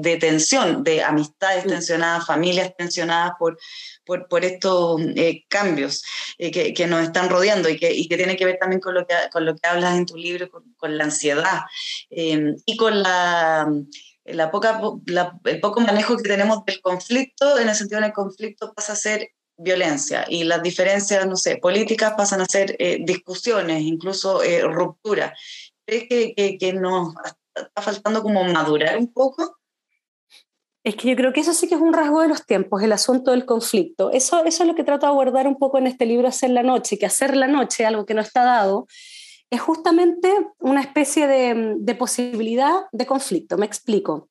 de, 0.00 0.16
tensión, 0.16 0.84
de 0.84 1.02
amistades 1.02 1.64
tensionadas, 1.64 2.26
familias 2.26 2.72
tensionadas 2.76 3.32
por, 3.38 3.58
por, 4.04 4.28
por 4.28 4.44
estos 4.44 5.00
eh, 5.16 5.44
cambios 5.48 6.02
eh, 6.38 6.50
que, 6.50 6.74
que, 6.74 6.86
nos 6.86 7.02
están 7.02 7.28
rodeando 7.28 7.68
y 7.68 7.78
que, 7.78 7.92
y 7.92 8.08
que 8.08 8.16
tiene 8.16 8.36
que 8.36 8.44
ver 8.44 8.58
también 8.58 8.80
con 8.80 8.94
lo 8.94 9.06
que, 9.06 9.14
con 9.32 9.44
lo 9.44 9.54
que 9.54 9.68
hablas 9.68 9.96
en 9.96 10.06
tu 10.06 10.16
libro, 10.16 10.50
con, 10.50 10.74
con 10.76 10.96
la 10.96 11.04
ansiedad 11.04 11.60
y 12.10 12.76
con 12.76 13.02
la 13.02 13.68
la 14.24 14.50
poca, 14.50 14.80
el 15.44 15.60
poco 15.60 15.80
manejo 15.80 16.16
que 16.16 16.28
tenemos 16.28 16.64
del 16.64 16.80
conflicto, 16.80 17.58
en 17.58 17.68
el 17.68 17.74
sentido 17.74 18.00
del 18.00 18.12
conflicto 18.12 18.72
pasa 18.72 18.92
a 18.92 18.96
ser 18.96 19.30
violencia 19.62 20.24
y 20.28 20.44
las 20.44 20.62
diferencias, 20.62 21.26
no 21.26 21.36
sé, 21.36 21.56
políticas 21.56 22.14
pasan 22.16 22.40
a 22.40 22.46
ser 22.46 22.76
eh, 22.78 22.98
discusiones, 23.00 23.82
incluso 23.82 24.42
eh, 24.42 24.62
ruptura. 24.62 25.34
¿Crees 25.86 26.08
que, 26.08 26.58
que, 26.58 26.72
nos 26.72 27.14
está 27.54 27.82
faltando 27.82 28.22
como 28.22 28.44
madurar 28.44 28.96
un 28.96 29.12
poco? 29.12 29.56
Es 30.84 30.96
que 30.96 31.10
yo 31.10 31.16
creo 31.16 31.32
que 31.32 31.40
eso 31.40 31.54
sí 31.54 31.68
que 31.68 31.76
es 31.76 31.80
un 31.80 31.92
rasgo 31.92 32.22
de 32.22 32.28
los 32.28 32.44
tiempos, 32.44 32.82
el 32.82 32.92
asunto 32.92 33.30
del 33.30 33.46
conflicto. 33.46 34.10
Eso, 34.10 34.44
eso 34.44 34.62
es 34.64 34.68
lo 34.68 34.74
que 34.74 34.84
trato 34.84 35.06
de 35.06 35.12
abordar 35.12 35.46
un 35.46 35.58
poco 35.58 35.78
en 35.78 35.86
este 35.86 36.06
libro 36.06 36.28
Hacer 36.28 36.50
la 36.50 36.62
Noche, 36.62 36.98
que 36.98 37.06
hacer 37.06 37.36
la 37.36 37.46
noche, 37.46 37.86
algo 37.86 38.04
que 38.04 38.14
no 38.14 38.20
está 38.20 38.44
dado, 38.44 38.86
es 39.50 39.60
justamente 39.60 40.32
una 40.58 40.80
especie 40.80 41.26
de, 41.26 41.74
de 41.78 41.94
posibilidad 41.94 42.86
de 42.90 43.06
conflicto. 43.06 43.58
Me 43.58 43.66
explico 43.66 44.28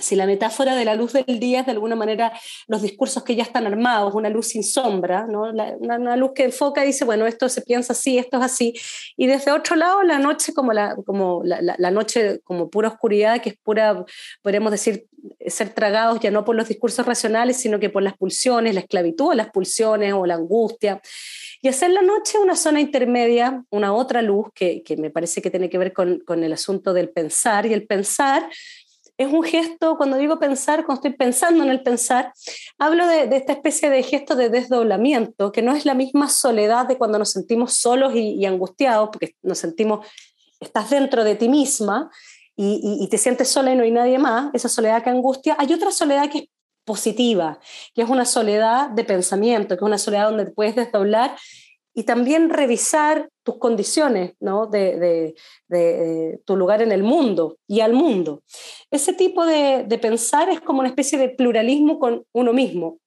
si 0.00 0.14
la 0.14 0.26
metáfora 0.26 0.74
de 0.76 0.84
la 0.84 0.94
luz 0.94 1.12
del 1.12 1.40
día 1.40 1.60
es 1.60 1.66
de 1.66 1.72
alguna 1.72 1.96
manera 1.96 2.32
los 2.68 2.82
discursos 2.82 3.24
que 3.24 3.34
ya 3.34 3.42
están 3.42 3.66
armados, 3.66 4.14
una 4.14 4.28
luz 4.28 4.48
sin 4.48 4.62
sombra, 4.62 5.26
¿no? 5.26 5.50
una, 5.50 6.16
luz 6.16 6.32
que 6.34 6.44
enfoca 6.44 6.84
y 6.84 6.88
dice, 6.88 7.04
bueno, 7.04 7.26
esto 7.26 7.48
se 7.48 7.62
piensa 7.62 7.92
así, 7.92 8.18
esto 8.18 8.38
es 8.38 8.44
así, 8.44 8.74
y 9.16 9.26
desde 9.26 9.50
otro 9.52 9.76
lado 9.76 10.02
la 10.02 10.18
noche 10.18 10.54
como 10.54 10.72
la, 10.72 10.96
como 11.04 11.42
la, 11.44 11.60
la 11.60 11.90
noche 11.90 12.40
como 12.44 12.70
pura 12.70 12.88
oscuridad, 12.88 13.40
que 13.40 13.50
es 13.50 13.56
pura, 13.56 14.04
podríamos 14.42 14.70
decir, 14.70 15.06
ser 15.46 15.70
tragados 15.70 16.20
ya 16.20 16.30
no 16.30 16.44
por 16.44 16.56
los 16.56 16.68
discursos 16.68 17.04
racionales, 17.06 17.56
sino 17.56 17.78
que 17.78 17.90
por 17.90 18.02
las 18.02 18.16
pulsiones, 18.16 18.74
la 18.74 18.80
esclavitud, 18.80 19.34
las 19.34 19.50
pulsiones 19.50 20.12
o 20.12 20.26
la 20.26 20.34
angustia. 20.34 21.00
Y 21.62 21.68
hacer 21.68 21.90
la 21.90 22.02
noche 22.02 22.38
una 22.38 22.56
zona 22.56 22.80
intermedia, 22.80 23.64
una 23.70 23.92
otra 23.92 24.22
luz 24.22 24.46
que, 24.54 24.82
que 24.82 24.96
me 24.96 25.10
parece 25.10 25.42
que 25.42 25.50
tiene 25.50 25.68
que 25.68 25.78
ver 25.78 25.92
con, 25.92 26.20
con 26.20 26.42
el 26.42 26.52
asunto 26.52 26.92
del 26.92 27.10
pensar, 27.10 27.66
y 27.66 27.74
el 27.74 27.86
pensar 27.86 28.48
es 29.20 29.30
un 29.30 29.42
gesto, 29.42 29.98
cuando 29.98 30.16
digo 30.16 30.38
pensar, 30.38 30.86
cuando 30.86 31.00
estoy 31.00 31.12
pensando 31.12 31.62
en 31.62 31.68
el 31.68 31.82
pensar, 31.82 32.32
hablo 32.78 33.06
de, 33.06 33.24
esta 33.36 33.52
especie 33.52 33.90
de 33.90 34.02
gesto 34.02 34.34
de 34.34 34.48
desdoblamiento, 34.48 35.52
que 35.52 35.60
no 35.60 35.74
es 35.74 35.84
la 35.84 35.92
misma 35.92 36.30
soledad 36.30 36.86
de 36.86 36.96
cuando 36.96 37.18
nos 37.18 37.30
sentimos 37.30 37.74
solos 37.74 38.14
y, 38.14 38.42
angustiados, 38.46 39.10
porque 39.12 39.34
nos 39.42 39.58
sentimos, 39.58 40.06
estás 40.58 40.88
dentro 40.88 41.22
de 41.22 41.34
ti 41.34 41.50
misma 41.50 42.10
y, 42.56 43.06
te 43.10 43.18
sientes 43.18 43.48
sola 43.48 43.74
y 43.74 43.76
no 43.76 43.82
hay 43.82 43.90
nadie 43.90 44.18
más, 44.18 44.48
esa 44.54 44.70
soledad 44.70 45.04
que 45.04 45.10
angustia. 45.10 45.54
Hay 45.58 45.70
otra 45.74 45.90
soledad 45.90 46.30
que 46.30 46.38
es 46.38 46.44
positiva, 46.86 47.60
que 47.94 48.00
es 48.00 48.08
una 48.08 48.24
soledad 48.24 48.88
de 48.88 49.04
pensamiento, 49.04 49.76
que 49.76 49.84
es 49.84 49.86
una 49.86 49.98
soledad 49.98 50.30
donde 50.30 50.46
te 50.46 50.52
puedes 50.52 50.76
desdoblar 50.76 51.36
y 51.94 52.04
también 52.04 52.50
revisar 52.50 53.28
tus 53.42 53.58
condiciones, 53.58 54.34
¿no? 54.40 54.66
de, 54.66 55.34
de, 55.68 56.40
tu 56.44 56.56
lugar 56.56 56.82
en 56.82 56.92
el 56.92 57.02
mundo 57.02 57.56
y 57.66 57.80
al 57.80 57.94
mundo. 57.94 58.42
Ese 58.90 59.12
tipo 59.12 59.44
de, 59.44 59.84
de, 59.86 59.98
pensar 59.98 60.48
es 60.48 60.60
como 60.60 60.80
una 60.80 60.88
especie 60.88 61.18
de 61.18 61.30
pluralismo 61.30 61.98
con 61.98 62.24
uno 62.32 62.52
mismo. 62.52 62.98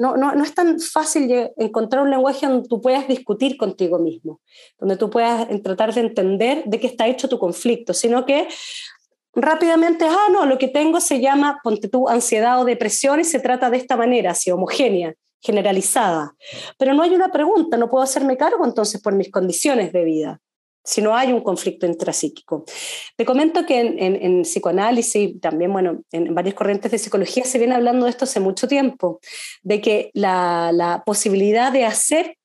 No, 0.00 0.16
no, 0.16 0.34
no, 0.34 0.42
es 0.42 0.54
tan 0.54 0.80
fácil 0.80 1.30
encontrar 1.58 2.02
un 2.02 2.10
lenguaje 2.10 2.46
donde 2.46 2.66
tú 2.66 2.80
puedas 2.80 3.06
discutir 3.06 3.58
contigo 3.58 3.98
mismo, 3.98 4.40
donde 4.78 4.96
tú 4.96 5.10
puedas 5.10 5.46
tratar 5.62 5.92
de 5.92 6.00
entender 6.00 6.64
de 6.64 6.80
qué 6.80 6.86
está 6.86 7.06
hecho 7.06 7.28
tu 7.28 7.38
conflicto, 7.38 7.92
sino 7.92 8.24
que 8.24 8.48
rápidamente, 9.34 10.06
ah, 10.06 10.28
no, 10.32 10.46
lo 10.46 10.56
que 10.56 10.68
tengo 10.68 11.00
se 11.00 11.20
llama, 11.20 11.60
ponte 11.62 11.88
tú, 11.88 12.08
ansiedad 12.08 12.58
o 12.62 12.64
depresión 12.64 13.20
y 13.20 13.24
se 13.24 13.40
trata 13.40 13.68
de 13.68 13.76
esta 13.76 13.98
manera, 13.98 14.30
así 14.30 14.50
homogénea 14.50 15.14
generalizada. 15.40 16.34
Pero 16.78 16.94
no 16.94 17.02
hay 17.02 17.14
una 17.14 17.30
pregunta, 17.30 17.76
no 17.76 17.90
puedo 17.90 18.02
hacerme 18.02 18.36
cargo 18.36 18.64
entonces 18.64 19.00
por 19.00 19.14
mis 19.14 19.30
condiciones 19.30 19.92
de 19.92 20.04
vida, 20.04 20.40
si 20.84 21.02
no 21.02 21.14
hay 21.14 21.32
un 21.32 21.42
conflicto 21.42 21.86
intrapsíquico. 21.86 22.64
Te 23.16 23.24
comento 23.24 23.64
que 23.66 23.80
en, 23.80 24.42
psicoanálisis, 24.42 25.40
también 25.40 25.72
bueno, 25.72 26.02
en 26.12 26.34
varias 26.34 26.54
corrientes 26.54 26.90
de 26.90 26.98
psicología 26.98 27.44
se 27.44 27.58
viene 27.58 27.74
hablando 27.74 28.06
de 28.06 28.10
esto 28.10 28.24
hace 28.24 28.40
mucho 28.40 28.68
tiempo, 28.68 29.20
de 29.62 29.80
que 29.80 30.10
la 30.14 31.02
posibilidad 31.04 31.72
de 31.72 31.84
hacer 31.84 32.36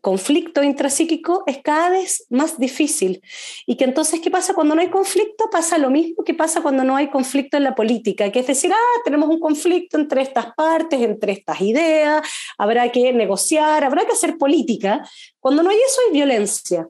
conflicto 0.00 0.62
intrapsíquico 0.62 1.44
es 1.46 1.58
cada 1.62 1.90
vez 1.90 2.26
más 2.30 2.58
difícil. 2.58 3.22
Y 3.66 3.76
que 3.76 3.84
entonces, 3.84 4.20
¿qué 4.20 4.30
pasa 4.30 4.54
cuando 4.54 4.74
no 4.74 4.80
hay 4.80 4.88
conflicto? 4.88 5.48
Pasa 5.50 5.78
lo 5.78 5.90
mismo 5.90 6.24
que 6.24 6.34
pasa 6.34 6.62
cuando 6.62 6.84
no 6.84 6.96
hay 6.96 7.08
conflicto 7.08 7.56
en 7.56 7.64
la 7.64 7.74
política, 7.74 8.30
que 8.30 8.40
es 8.40 8.46
decir, 8.46 8.72
ah, 8.72 9.00
tenemos 9.04 9.28
un 9.28 9.40
conflicto 9.40 9.98
entre 9.98 10.22
estas 10.22 10.54
partes, 10.54 11.00
entre 11.00 11.32
estas 11.32 11.60
ideas, 11.60 12.26
habrá 12.58 12.90
que 12.90 13.12
negociar, 13.12 13.84
habrá 13.84 14.04
que 14.04 14.12
hacer 14.12 14.36
política. 14.38 15.08
Cuando 15.40 15.62
no 15.62 15.70
hay 15.70 15.76
eso, 15.76 16.00
hay 16.06 16.12
violencia. 16.12 16.88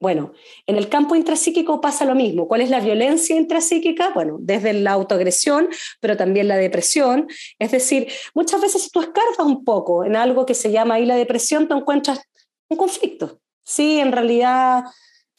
Bueno, 0.00 0.32
en 0.66 0.76
el 0.76 0.88
campo 0.88 1.14
intrapsíquico 1.14 1.82
pasa 1.82 2.06
lo 2.06 2.14
mismo. 2.14 2.48
¿Cuál 2.48 2.62
es 2.62 2.70
la 2.70 2.80
violencia 2.80 3.36
intrapsíquica? 3.36 4.12
Bueno, 4.14 4.38
desde 4.40 4.72
la 4.72 4.92
autoagresión, 4.92 5.68
pero 6.00 6.16
también 6.16 6.48
la 6.48 6.56
depresión. 6.56 7.28
Es 7.58 7.70
decir, 7.70 8.08
muchas 8.32 8.62
veces 8.62 8.82
si 8.82 8.88
tú 8.90 9.00
escarbas 9.02 9.40
un 9.40 9.62
poco 9.62 10.06
en 10.06 10.16
algo 10.16 10.46
que 10.46 10.54
se 10.54 10.72
llama 10.72 10.94
ahí 10.94 11.04
la 11.04 11.16
depresión, 11.16 11.68
te 11.68 11.74
encuentras 11.74 12.20
un 12.70 12.76
conflicto. 12.76 13.40
Sí, 13.62 14.00
en 14.00 14.12
realidad 14.12 14.84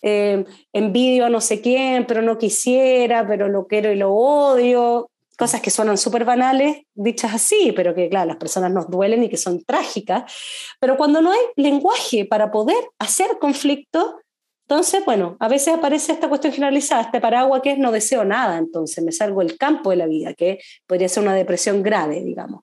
eh, 0.02 0.46
envidio 0.74 1.26
a 1.26 1.30
no 1.30 1.42
sé 1.42 1.62
quién, 1.62 2.06
pero 2.06 2.22
no 2.22 2.38
quisiera, 2.38 3.28
pero 3.28 3.48
lo 3.48 3.68
quiero 3.68 3.92
y 3.92 3.96
lo 3.96 4.14
odio. 4.14 5.10
Cosas 5.38 5.62
que 5.62 5.72
suenan 5.72 5.98
súper 5.98 6.24
banales, 6.24 6.84
dichas 6.94 7.34
así, 7.34 7.72
pero 7.76 7.96
que, 7.96 8.10
claro, 8.10 8.28
las 8.28 8.38
personas 8.38 8.72
nos 8.72 8.90
duelen 8.90 9.24
y 9.24 9.30
que 9.30 9.38
son 9.38 9.64
trágicas. 9.64 10.32
Pero 10.80 10.98
cuando 10.98 11.22
no 11.22 11.32
hay 11.32 11.40
lenguaje 11.56 12.26
para 12.26 12.52
poder 12.52 12.78
hacer 13.00 13.40
conflicto, 13.40 14.20
entonces, 14.68 15.04
bueno, 15.04 15.36
a 15.40 15.48
veces 15.48 15.74
aparece 15.74 16.14
esta 16.14 16.30
cuestión 16.30 16.54
generalizada, 16.54 17.02
este 17.02 17.20
paraguas 17.20 17.62
que 17.62 17.72
es 17.72 17.78
no 17.78 17.92
deseo 17.92 18.24
nada, 18.24 18.58
entonces 18.58 19.04
me 19.04 19.12
salgo 19.12 19.42
del 19.42 19.58
campo 19.58 19.90
de 19.90 19.98
la 19.98 20.06
vida, 20.06 20.34
que 20.34 20.60
podría 20.88 21.10
ser 21.10 21.24
una 21.24 21.34
depresión 21.34 21.84
grave, 21.84 22.22
digamos. 22.24 22.62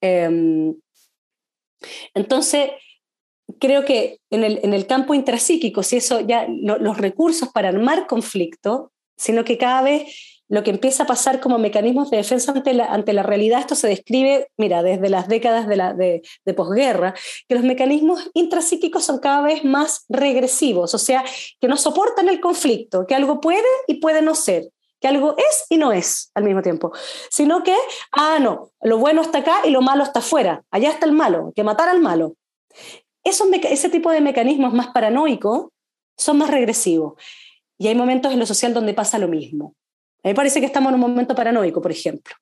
Em, 0.00 0.74
entonces, 2.14 2.70
creo 3.60 3.84
que 3.84 4.20
en 4.30 4.44
el, 4.44 4.60
en 4.62 4.74
el 4.74 4.86
campo 4.86 5.14
intrapsíquico, 5.14 5.82
si 5.82 5.96
eso 5.96 6.20
ya, 6.20 6.46
los 6.48 6.98
recursos 6.98 7.48
para 7.50 7.68
armar 7.68 8.06
conflicto, 8.06 8.92
sino 9.16 9.44
que 9.44 9.58
cada 9.58 9.82
vez 9.82 10.40
lo 10.48 10.62
que 10.62 10.70
empieza 10.70 11.04
a 11.04 11.06
pasar 11.06 11.40
como 11.40 11.58
mecanismos 11.58 12.10
de 12.10 12.18
defensa 12.18 12.52
ante 12.52 12.74
la, 12.74 12.86
ante 12.86 13.12
la 13.12 13.22
realidad, 13.22 13.60
esto 13.60 13.74
se 13.74 13.88
describe, 13.88 14.48
mira, 14.58 14.82
desde 14.82 15.08
las 15.08 15.26
décadas 15.26 15.66
de, 15.66 15.76
la, 15.76 15.94
de, 15.94 16.22
de 16.44 16.54
posguerra, 16.54 17.14
que 17.48 17.54
los 17.54 17.64
mecanismos 17.64 18.30
intrapsíquicos 18.34 19.04
son 19.04 19.18
cada 19.20 19.42
vez 19.42 19.64
más 19.64 20.04
regresivos, 20.08 20.94
o 20.94 20.98
sea, 20.98 21.24
que 21.60 21.68
no 21.68 21.76
soportan 21.76 22.28
el 22.28 22.40
conflicto, 22.40 23.06
que 23.06 23.14
algo 23.14 23.40
puede 23.40 23.62
y 23.86 23.94
puede 23.94 24.20
no 24.20 24.34
ser, 24.34 24.68
que 25.00 25.08
algo 25.08 25.34
es 25.38 25.64
y 25.70 25.78
no 25.78 25.92
es 25.92 26.30
al 26.34 26.44
mismo 26.44 26.60
tiempo, 26.60 26.92
sino 27.30 27.62
que, 27.62 27.76
ah, 28.12 28.38
no, 28.40 28.70
lo 28.82 28.98
bueno 28.98 29.22
está 29.22 29.38
acá 29.38 29.62
y 29.64 29.70
lo 29.70 29.80
malo 29.80 30.04
está 30.04 30.18
afuera, 30.18 30.62
allá 30.70 30.90
está 30.90 31.06
el 31.06 31.12
malo, 31.12 31.52
que 31.56 31.64
matar 31.64 31.88
al 31.88 32.00
malo 32.00 32.36
ese 33.24 33.88
tipo 33.88 34.10
de 34.10 34.20
mecanismos 34.20 34.72
más 34.72 34.88
paranoicos 34.88 35.68
son 36.16 36.38
más 36.38 36.50
regresivos. 36.50 37.14
Y 37.78 37.88
hay 37.88 37.94
momentos 37.94 38.32
en 38.32 38.38
lo 38.38 38.46
social 38.46 38.72
donde 38.72 38.94
pasa 38.94 39.18
lo 39.18 39.28
mismo. 39.28 39.74
A 40.22 40.28
mí 40.28 40.30
me 40.30 40.34
parece 40.34 40.60
que 40.60 40.66
estamos 40.66 40.90
en 40.90 40.94
un 40.94 41.00
momento 41.00 41.34
paranoico, 41.34 41.82
por 41.82 41.90
ejemplo. 41.90 42.34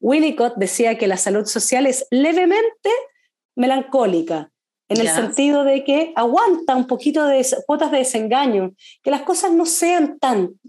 Winnicott 0.00 0.56
decía 0.56 0.98
que 0.98 1.06
la 1.06 1.16
salud 1.16 1.46
social 1.46 1.86
es 1.86 2.06
levemente 2.10 2.90
melancólica, 3.54 4.50
en 4.88 5.00
el 5.00 5.08
sentido 5.08 5.64
de 5.64 5.82
que 5.82 6.12
aguanta 6.14 6.76
un 6.76 6.86
poquito 6.86 7.26
de 7.26 7.44
cuotas 7.66 7.90
de 7.90 7.98
desengaño, 7.98 8.74
que 9.02 9.10
las 9.10 9.22
cosas 9.22 9.52
no 9.52 9.66
sean 9.66 10.18
tan, 10.18 10.60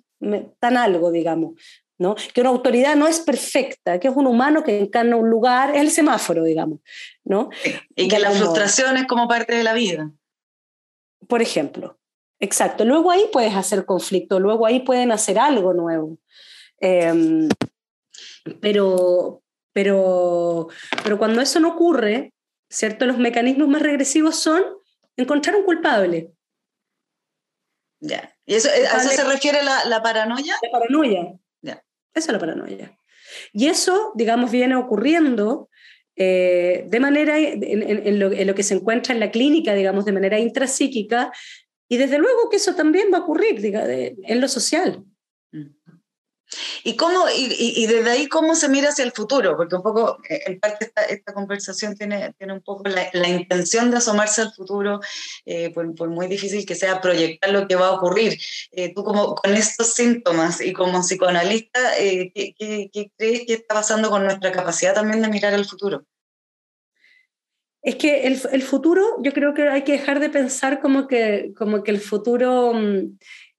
tan 0.60 0.78
algo, 0.78 1.12
digamos. 1.12 1.54
¿No? 1.98 2.16
Que 2.34 2.42
una 2.42 2.50
autoridad 2.50 2.96
no 2.96 3.08
es 3.08 3.20
perfecta, 3.20 4.00
que 4.00 4.08
es 4.08 4.16
un 4.16 4.28
humano 4.28 4.64
que 4.64 4.80
encarna 4.80 5.16
un 5.16 5.30
lugar, 5.30 5.76
es 5.76 5.82
el 5.82 5.92
semáforo, 5.92 6.44
digamos, 6.44 6.80
¿no? 7.24 7.50
Y 7.96 8.08
que 8.08 8.20
la 8.20 8.32
frustración 8.32 8.98
es 8.98 9.08
como 9.08 9.28
parte 9.28 9.56
de 9.56 9.64
la 9.64 9.74
vida. 9.74 10.12
Por 11.28 11.42
ejemplo, 11.42 11.98
exacto. 12.40 12.86
Luego 12.86 13.12
ahí 13.12 13.26
puedes 13.32 13.56
hacer 13.56 13.86
conflicto, 13.86 14.40
luego 14.40 14.66
ahí 14.66 14.82
pueden 14.82 15.12
hacer 15.12 15.40
algo 15.40 15.74
nuevo. 15.74 16.18
Em, 16.80 17.50
pero, 18.62 19.42
pero, 19.74 20.68
pero 21.04 21.18
cuando 21.18 21.42
eso 21.42 21.60
no 21.60 21.70
ocurre, 21.70 22.34
¿cierto? 22.70 23.06
Los 23.06 23.18
mecanismos 23.18 23.68
más 23.68 23.82
regresivos 23.82 24.36
son 24.36 24.64
encontrar 25.16 25.56
un 25.56 25.64
culpable. 25.64 26.32
Ya. 28.00 28.36
¿Y 28.46 28.54
eso, 28.54 28.70
a 28.70 28.98
eso 29.02 29.10
se 29.10 29.24
refiere 29.24 29.64
la, 29.64 29.86
la 29.86 30.04
paranoia? 30.04 30.56
La 30.62 30.72
paranoia. 30.72 31.40
Esa 32.18 32.32
es 32.32 32.34
la 32.34 32.40
paranoia. 32.40 32.98
Y 33.54 33.68
eso, 33.68 34.12
digamos, 34.16 34.52
viene 34.52 34.76
ocurriendo 34.76 35.70
eh, 36.16 36.86
de 36.88 37.00
manera, 37.00 37.38
en, 37.38 38.20
lo, 38.20 38.56
que 38.56 38.64
se 38.64 38.74
encuentra 38.74 39.14
en 39.14 39.20
la 39.20 39.30
clínica, 39.30 39.76
digamos, 39.76 40.06
de 40.06 40.14
manera 40.14 40.40
intrapsíquica, 40.40 41.32
y 41.88 41.98
desde 41.98 42.18
luego 42.18 42.50
que 42.50 42.58
eso 42.58 42.76
también 42.76 43.08
va 43.14 43.20
a 43.20 43.22
ocurrir 43.22 43.62
diga, 43.62 43.86
en 43.88 44.42
lo 44.42 44.48
social. 44.48 45.04
¿Y, 46.84 46.96
cómo, 46.96 47.26
y, 47.36 47.86
desde 47.88 48.10
ahí 48.10 48.28
cómo 48.28 48.56
se 48.56 48.70
mira 48.70 48.90
hacia 48.90 49.04
el 49.04 49.12
futuro? 49.12 49.58
Porque 49.58 49.76
un 49.76 49.84
poco, 49.84 50.18
eh, 50.30 50.44
en 50.46 50.60
parte 50.60 50.92
esta, 51.10 51.34
conversación 51.34 51.96
tiene, 51.96 52.34
tiene 52.38 52.54
un 52.54 52.62
poco 52.62 52.84
la, 52.88 53.28
intención 53.28 53.92
de 53.92 53.98
asomarse 53.98 54.42
al 54.42 54.54
futuro, 54.54 55.02
eh, 55.46 55.72
por, 55.72 56.10
muy 56.10 56.28
difícil 56.28 56.66
que 56.66 56.76
sea 56.76 57.02
proyectar 57.02 57.52
lo 57.52 57.68
que 57.68 57.76
va 57.76 57.88
a 57.88 57.92
ocurrir. 57.92 58.40
Eh, 58.72 58.94
tú 58.94 59.04
como 59.04 59.36
con 59.36 59.54
estos 59.54 59.94
síntomas 59.94 60.62
y 60.62 60.72
como 60.72 61.02
psicoanalista, 61.02 61.80
¿qué, 61.98 62.56
qué, 62.58 63.12
crees 63.18 63.46
que 63.46 63.54
está 63.54 63.76
pasando 63.76 64.10
con 64.10 64.24
nuestra 64.24 64.52
capacidad 64.52 64.94
también 64.94 65.22
de 65.22 65.28
mirar 65.28 65.54
al 65.54 65.66
futuro? 65.66 66.06
Es 67.82 67.96
que 67.96 68.26
el, 68.28 68.40
el, 68.52 68.62
futuro, 68.64 69.02
yo 69.22 69.32
creo 69.34 69.54
que 69.54 69.70
hay 69.70 69.84
que 69.84 69.94
dejar 69.94 70.20
de 70.20 70.30
pensar 70.30 70.82
como 70.82 71.08
que, 71.08 71.54
como 71.58 71.84
que 71.84 71.92
el 71.92 72.00
futuro 72.00 72.74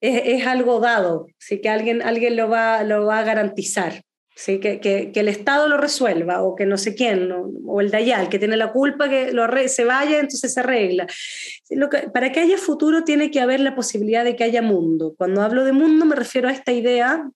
mm, 0.01 0.07
es, 0.07 0.47
algo 0.47 0.81
dado, 0.81 1.27
¿sí? 1.39 1.61
que 1.61 1.69
alguien, 1.69 2.03
alguien 2.03 2.37
lo, 2.37 2.49
va, 2.49 2.83
lo 2.85 3.07
va 3.07 3.19
a 3.19 3.25
garantizar. 3.25 4.03
¿sí? 4.35 4.61
Que, 4.61 4.79
que, 4.79 5.11
que, 5.11 5.21
el 5.21 5.29
Estado 5.29 5.67
lo 5.67 5.79
resuelva 5.79 6.43
o 6.43 6.55
que 6.55 6.65
no 6.65 6.79
sé 6.79 6.95
quién, 6.95 7.33
o 7.67 7.81
el 7.81 7.91
Dayal, 7.91 8.29
que 8.29 8.39
tiene 8.39 8.57
la 8.57 8.73
culpa, 8.73 9.09
que 9.09 9.33
lo 9.33 9.49
se 9.67 9.85
vaya, 9.85 10.21
entonces 10.21 10.55
se 10.55 10.61
arregla. 10.61 11.07
Lo 11.71 11.89
que, 11.91 12.09
para 12.09 12.31
que 12.31 12.41
haya 12.41 12.57
futuro 12.57 13.03
tiene 13.03 13.31
que 13.33 13.41
haber 13.41 13.61
la 13.61 13.75
posibilidad 13.75 14.23
de 14.23 14.37
que 14.37 14.45
haya 14.45 14.63
mundo. 14.63 15.15
Cuando 15.19 15.43
hablo 15.43 15.65
de 15.65 15.73
mundo 15.73 16.05
me 16.05 16.15
refiero 16.15 16.49
a 16.49 16.53
esta 16.53 16.73
idea, 16.73 17.29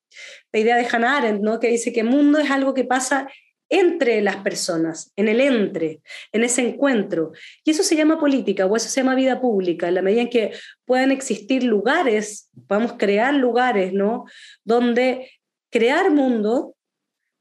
la 0.53 0.59
idea 0.61 0.77
de 0.77 0.87
Hannah 0.91 1.17
Arendt, 1.17 1.43
¿no? 1.43 1.59
que 1.59 1.69
dice 1.69 1.93
que 1.93 2.05
mundo 2.05 2.39
es 2.39 2.51
algo 2.51 2.73
que 2.73 2.85
pasa 2.85 3.29
entre 3.73 4.21
las 4.21 4.37
personas, 4.37 5.13
en 5.17 5.29
el 5.29 5.41
entre, 5.41 6.03
en 6.31 6.45
ese 6.45 6.61
encuentro. 6.61 7.33
Y 7.65 7.71
eso 7.71 7.83
se 7.83 7.97
llama 7.97 8.21
política 8.21 8.67
o 8.67 8.77
eso 8.77 8.91
se 8.91 9.01
llama 9.01 9.15
vida 9.15 9.41
pública, 9.41 9.89
en 9.89 9.95
la 9.95 10.03
medida 10.03 10.21
en 10.21 10.29
que 10.29 10.53
puedan 10.85 11.11
existir 11.11 11.65
lugares, 11.65 12.51
podamos 12.69 12.93
crear 12.99 13.33
lugares, 13.33 13.95
¿no? 13.95 14.27
Donde 14.63 15.31
crear 15.71 16.11
mundo, 16.11 16.75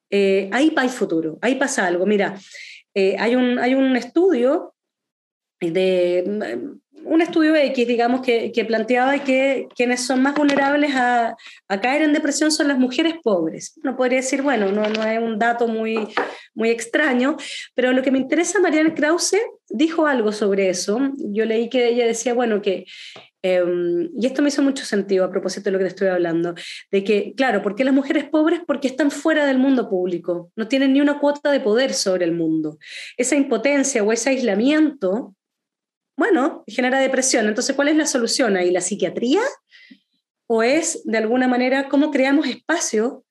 eh, 0.09 0.50
ahí 0.53 0.73
hay 0.77 0.88
futuro, 0.88 1.38
ahí 1.41 1.55
pasa 1.55 1.85
algo. 1.85 2.05
Mira, 2.05 2.39
eh, 2.93 3.17
hay, 3.19 3.35
un, 3.35 3.59
hay 3.59 3.75
un 3.75 3.97
estudio 3.97 4.73
de 5.61 6.23
un 7.03 7.21
estudio 7.21 7.55
X, 7.55 7.87
digamos, 7.87 8.21
que, 8.21 8.51
que, 8.51 8.65
planteaba 8.65 9.23
que 9.23 9.67
quienes 9.75 10.05
son 10.05 10.21
más 10.21 10.35
vulnerables 10.35 10.95
a, 10.95 11.35
a, 11.67 11.81
caer 11.81 12.03
en 12.03 12.13
depresión 12.13 12.51
son 12.51 12.67
las 12.67 12.77
mujeres 12.77 13.15
pobres. 13.23 13.73
Uno 13.83 13.95
podría 13.95 14.17
decir, 14.17 14.41
bueno, 14.41 14.71
no, 14.71 14.87
no 14.87 15.03
es 15.03 15.19
un 15.19 15.39
dato 15.39 15.67
muy, 15.67 16.07
muy 16.53 16.69
extraño, 16.69 17.37
pero 17.73 17.91
lo 17.91 18.01
que 18.01 18.11
me 18.11 18.19
interesa, 18.19 18.59
Marianne 18.59 18.93
Krause 18.93 19.37
dijo 19.69 20.05
algo 20.05 20.31
sobre 20.31 20.69
eso. 20.69 20.99
Yo 21.17 21.45
leí 21.45 21.69
que 21.69 21.89
ella 21.89 22.05
decía, 22.05 22.33
bueno, 22.33 22.61
que 22.61 22.85
em, 23.41 24.09
y 24.17 24.25
esto 24.25 24.41
me 24.41 24.49
hizo 24.49 24.61
mucho 24.61 24.85
sentido 24.85 25.25
a 25.25 25.31
propósito 25.31 25.65
de 25.65 25.71
lo 25.71 25.77
que 25.79 25.85
te 25.85 25.89
estoy 25.89 26.07
hablando, 26.09 26.53
de 26.91 27.03
que, 27.03 27.33
claro, 27.35 27.61
¿por 27.61 27.75
qué 27.75 27.83
las 27.83 27.93
mujeres 27.93 28.25
pobres? 28.25 28.61
Porque 28.67 28.87
están 28.87 29.09
fuera 29.11 29.45
del 29.45 29.57
mundo 29.57 29.89
público, 29.89 30.51
no 30.55 30.67
tienen 30.67 30.93
ni 30.93 31.01
una 31.01 31.19
cuota 31.19 31.51
de 31.51 31.59
poder 31.59 31.93
sobre 31.93 32.25
el 32.25 32.33
mundo. 32.33 32.77
Esa 33.17 33.35
impotencia 33.35 34.03
o 34.03 34.11
ese 34.11 34.29
aislamiento 34.29 35.35
bueno, 36.17 36.63
genera 36.67 36.99
depresión. 36.99 37.47
Entonces, 37.47 37.75
¿cuál 37.75 37.89
es 37.89 37.95
la 37.95 38.05
solución 38.05 38.57
ahí? 38.57 38.71
¿La 38.71 38.81
psiquiatría? 38.81 39.41
¿O 40.47 40.63
es, 40.63 41.01
de 41.05 41.17
alguna 41.17 41.47
manera, 41.47 41.89
cómo 41.89 42.11
creamos 42.11 42.47
espacio 42.47 43.23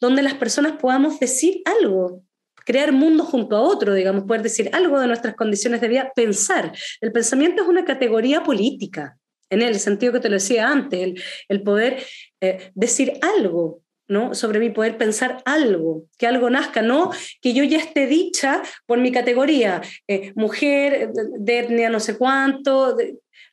donde 0.00 0.22
las 0.22 0.34
personas 0.34 0.78
podamos 0.80 1.18
decir 1.20 1.62
algo? 1.64 2.22
crear 2.68 2.92
mundo 2.92 3.24
junto 3.24 3.56
a 3.56 3.62
otro, 3.62 3.94
digamos, 3.94 4.24
poder 4.24 4.42
decir 4.42 4.68
algo 4.74 5.00
de 5.00 5.06
nuestras 5.06 5.34
condiciones 5.36 5.80
de 5.80 5.88
vida, 5.88 6.12
pensar. 6.14 6.70
El 7.00 7.12
pensamiento 7.12 7.62
es 7.62 7.68
una 7.68 7.86
categoría 7.86 8.42
política, 8.42 9.16
en 9.48 9.62
el 9.62 9.80
sentido 9.80 10.12
que 10.12 10.20
te 10.20 10.28
lo 10.28 10.34
decía 10.34 10.68
antes, 10.68 11.14
el, 11.48 11.62
poder 11.62 12.04
eh, 12.42 12.70
decir 12.74 13.14
algo, 13.22 13.80
¿no? 14.08 14.34
sobre 14.34 14.58
mi 14.58 14.70
poder 14.70 14.96
pensar 14.96 15.42
algo, 15.44 16.04
que 16.18 16.26
algo 16.26 16.50
nazca, 16.50 16.82
no 16.82 17.10
que 17.40 17.52
yo 17.52 17.62
ya 17.64 17.78
esté 17.78 18.06
dicha 18.06 18.62
por 18.86 18.98
mi 18.98 19.12
categoría, 19.12 19.82
eh, 20.08 20.32
mujer 20.34 21.10
de 21.12 21.58
etnia 21.58 21.90
no 21.90 22.00
sé 22.00 22.16
cuánto, 22.16 22.96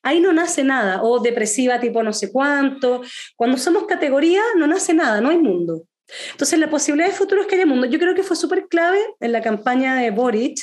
ahí 0.02 0.20
no 0.20 0.32
nace 0.34 0.64
nada, 0.64 1.04
o 1.04 1.20
depresiva 1.20 1.80
tipo 1.80 2.02
no 2.04 2.14
sé 2.14 2.32
cuánto. 2.32 3.02
Cuando 3.36 3.58
somos 3.58 3.86
categoría 3.86 4.42
no 4.56 4.68
nace 4.68 4.94
nada, 4.94 5.20
no 5.20 5.30
hay 5.30 5.38
mundo. 5.38 5.84
Entonces 6.32 6.60
la 6.60 6.70
posibilidad 6.70 7.10
de 7.10 7.16
futuro 7.16 7.42
es 7.42 7.48
que 7.48 7.56
haya 7.56 7.66
mundo. 7.66 7.88
Yo 7.88 8.00
creo 8.00 8.16
que 8.16 8.24
fue 8.24 8.38
súper 8.38 8.68
clave 8.68 9.00
en 9.20 9.32
la 9.32 9.42
campaña 9.42 9.96
de 9.96 10.12
Boric, 10.12 10.60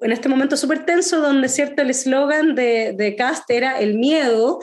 en 0.00 0.12
este 0.12 0.28
momento 0.28 0.56
súper 0.56 0.84
tenso, 0.84 1.20
donde 1.20 1.48
cierto 1.48 1.82
el 1.82 1.90
eslogan 1.90 2.54
de, 2.54 2.94
de 2.96 3.16
Cast 3.16 3.50
era 3.50 3.78
el 3.78 3.96
miedo, 3.96 4.60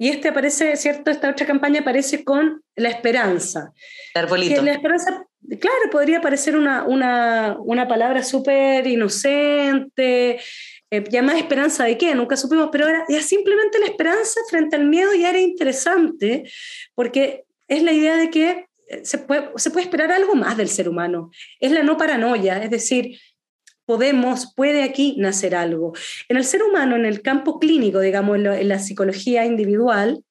y 0.00 0.08
este 0.08 0.28
aparece, 0.28 0.78
¿cierto? 0.78 1.10
Esta 1.10 1.28
otra 1.28 1.44
campaña 1.44 1.80
aparece 1.80 2.24
con 2.24 2.64
la 2.74 2.88
esperanza. 2.88 3.74
arbolito. 4.14 4.62
la 4.62 4.72
esperanza, 4.72 5.26
claro, 5.60 5.90
podría 5.92 6.22
parecer 6.22 6.56
una, 6.56 6.84
una, 6.84 7.58
una 7.60 7.86
palabra 7.86 8.22
súper 8.22 8.86
inocente, 8.86 10.40
eh, 10.90 11.04
llamada 11.10 11.38
esperanza 11.38 11.84
de 11.84 11.98
qué, 11.98 12.14
nunca 12.14 12.38
supimos, 12.38 12.70
pero 12.72 12.88
era 12.88 13.04
ya 13.10 13.20
simplemente 13.20 13.78
la 13.78 13.88
esperanza 13.88 14.40
frente 14.48 14.76
al 14.76 14.86
miedo 14.88 15.12
ya 15.12 15.28
era 15.28 15.38
interesante, 15.38 16.50
porque 16.94 17.44
es 17.68 17.82
la 17.82 17.92
idea 17.92 18.16
de 18.16 18.30
que 18.30 18.68
se 19.02 19.18
puede, 19.18 19.50
se 19.56 19.70
puede 19.70 19.84
esperar 19.84 20.12
algo 20.12 20.34
más 20.34 20.56
del 20.56 20.70
ser 20.70 20.88
humano. 20.88 21.30
Es 21.60 21.72
la 21.72 21.82
no 21.82 21.98
paranoia, 21.98 22.62
es 22.62 22.70
decir, 22.70 23.20
podemos, 23.90 24.54
puede 24.54 24.84
aquí 24.84 25.16
nacer 25.18 25.56
algo. 25.56 25.94
En 26.28 26.36
el 26.36 26.44
ser 26.44 26.62
humano, 26.62 26.94
en 26.94 27.04
el 27.04 27.22
campo 27.22 27.58
clínico, 27.58 27.98
digamos, 27.98 28.36
en, 28.36 28.68
la 28.68 28.78
psicología 28.78 29.44
individual, 29.44 30.22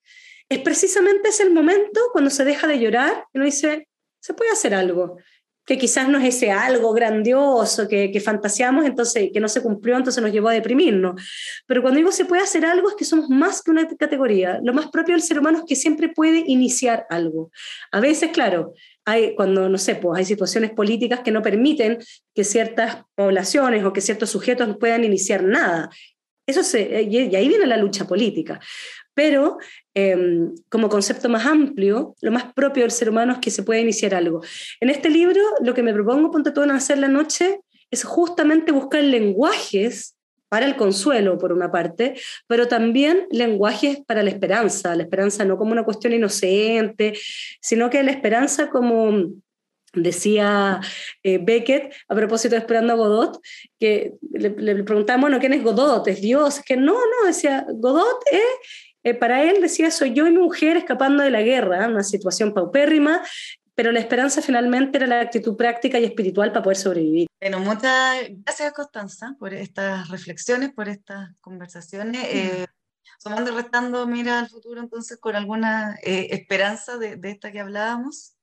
es 0.48 0.60
precisamente 0.60 1.28
ese 1.28 1.44
el 1.44 1.52
momento 1.52 2.00
cuando 2.14 2.30
se 2.30 2.46
deja 2.46 2.68
de 2.68 2.80
llorar 2.80 3.26
y 3.34 3.38
uno 3.38 3.44
dice, 3.44 3.90
se 4.22 4.34
puede 4.34 4.52
hacer 4.52 4.74
algo, 4.74 5.18
que 5.70 5.78
quizás 5.78 6.10
no 6.10 6.18
es 6.18 6.36
ese 6.36 6.50
algo 6.50 6.94
grandioso 6.94 7.88
que, 7.88 8.12
que 8.12 8.20
fantaseamos, 8.20 8.88
entonces 8.88 9.30
que 9.32 9.40
no 9.40 9.48
se 9.48 9.62
cumplió, 9.62 9.98
entonces 9.98 10.24
nos 10.24 10.32
llevó 10.32 10.48
a 10.50 10.54
deprimirnos. 10.54 11.22
Pero 11.68 11.84
cuando 11.84 12.00
digo 12.00 12.12
se 12.12 12.26
puede 12.26 12.42
hacer 12.42 12.66
algo 12.66 12.90
es 12.90 12.96
que 12.96 13.06
somos 13.06 13.30
más 13.30 13.62
que 13.62 13.70
una 13.70 13.88
categoría. 13.88 14.60
Lo 14.64 14.74
más 14.74 14.88
propio 14.88 15.14
del 15.14 15.22
ser 15.22 15.38
humano 15.38 15.60
es 15.60 15.66
que 15.68 15.76
siempre 15.76 16.10
puede 16.10 16.44
iniciar 16.48 17.06
algo. 17.12 17.52
A 17.92 18.00
veces, 18.00 18.32
claro, 18.32 18.74
hay, 19.06 19.36
cuando, 19.36 19.70
no 19.70 19.78
sé, 19.78 19.94
pues 19.94 20.18
hay 20.18 20.26
situaciones 20.26 20.72
políticas 20.72 21.20
que 21.20 21.30
no 21.30 21.44
permiten 21.44 22.00
que 22.34 22.44
ciertas 22.44 23.04
poblaciones 23.14 23.86
o 23.86 23.94
que 23.94 24.02
ciertos 24.02 24.32
sujetos 24.32 24.76
puedan 24.80 25.04
iniciar 25.04 25.44
nada. 25.44 25.92
Eso 26.48 26.64
se, 26.64 27.04
y 27.04 27.36
ahí 27.36 27.48
viene 27.48 27.68
la 27.68 27.78
lucha 27.78 28.08
política. 28.08 28.60
Pero 29.20 29.58
em, 29.94 30.56
como 30.70 30.88
concepto 30.88 31.28
más 31.28 31.46
amplio, 31.46 32.16
lo 32.22 32.32
más 32.32 32.54
propio 32.54 32.84
del 32.84 32.92
ser 32.92 33.10
humano 33.10 33.34
es 33.34 33.40
que 33.40 33.52
se 33.52 33.64
pueda 33.64 33.82
iniciar 33.82 34.16
algo. 34.16 34.42
En 34.80 34.90
este 34.90 35.10
libro, 35.10 35.42
lo 35.60 35.74
que 35.74 35.84
me 35.84 35.94
propongo, 35.94 36.32
ponte 36.32 36.52
todo 36.52 36.64
en 36.64 36.72
hacer 36.72 37.00
la 37.00 37.10
noche, 37.10 37.60
es 37.92 38.06
justamente 38.06 38.72
buscar 38.72 39.04
lenguajes 39.04 40.16
para 40.48 40.66
el 40.66 40.78
consuelo, 40.78 41.38
por 41.38 41.52
una 41.52 41.70
parte, 41.70 42.14
pero 42.48 42.70
también 42.70 43.28
lenguajes 43.30 44.00
para 44.08 44.24
la 44.24 44.30
esperanza, 44.30 44.96
la 44.96 45.04
esperanza 45.04 45.44
no 45.44 45.58
como 45.58 45.74
una 45.74 45.84
cuestión 45.84 46.14
inocente, 46.14 47.12
sino 47.60 47.90
que 47.90 48.02
la 48.04 48.12
esperanza 48.12 48.70
como 48.70 49.34
decía 49.94 50.80
eh, 51.24 51.40
Beckett 51.42 51.94
a 52.08 52.16
propósito 52.16 52.56
de 52.56 52.60
Esperando 52.60 52.94
a 52.94 52.96
Godot, 52.96 53.40
que 53.80 54.14
le, 54.32 54.52
preguntamos, 54.84 55.22
bueno, 55.22 55.40
¿quién 55.40 55.54
es 55.54 55.64
Godot? 55.64 56.08
¿Es 56.08 56.22
Dios? 56.22 56.62
Que 56.66 56.78
no, 56.78 56.94
no, 56.94 57.28
decía, 57.28 57.66
Godot 57.70 58.22
es... 58.32 58.44
Eh, 59.04 59.14
para 59.14 59.44
él 59.44 59.62
decía, 59.62 59.92
soy 59.92 60.14
yo 60.14 60.28
y 60.28 60.32
mi 60.32 60.40
mujer 60.40 60.78
escapando 60.78 61.24
de 61.24 61.30
la 61.30 61.42
guerra, 61.42 61.88
una 61.88 62.04
situación 62.04 62.54
paupérrima, 62.54 63.22
pero 63.80 63.94
la 63.94 64.02
esperanza 64.02 64.42
finalmente 64.42 64.98
era 64.98 65.08
la 65.08 65.22
actitud 65.22 65.56
práctica 65.56 65.98
y 66.00 66.04
espiritual 66.04 66.52
para 66.52 66.64
poder 66.64 66.76
sobrevivir. 66.76 67.28
Bueno, 67.40 67.60
muchas 67.60 68.28
gracias 68.30 68.74
Constanza 68.74 69.38
por 69.40 69.54
estas 69.54 70.10
reflexiones, 70.10 70.74
por 70.74 70.90
estas 70.90 71.34
conversaciones. 71.40 72.22
Eh, 72.26 72.66
sumando 73.20 73.52
y 73.52 73.56
restando, 73.56 74.06
mira 74.06 74.40
al 74.40 74.50
futuro 74.50 74.82
entonces 74.82 75.18
con 75.18 75.36
alguna 75.36 75.98
eh, 76.04 76.28
esperanza 76.32 76.98
de, 76.98 77.18
esta 77.24 77.52
que 77.52 77.62
hablábamos 77.62 78.36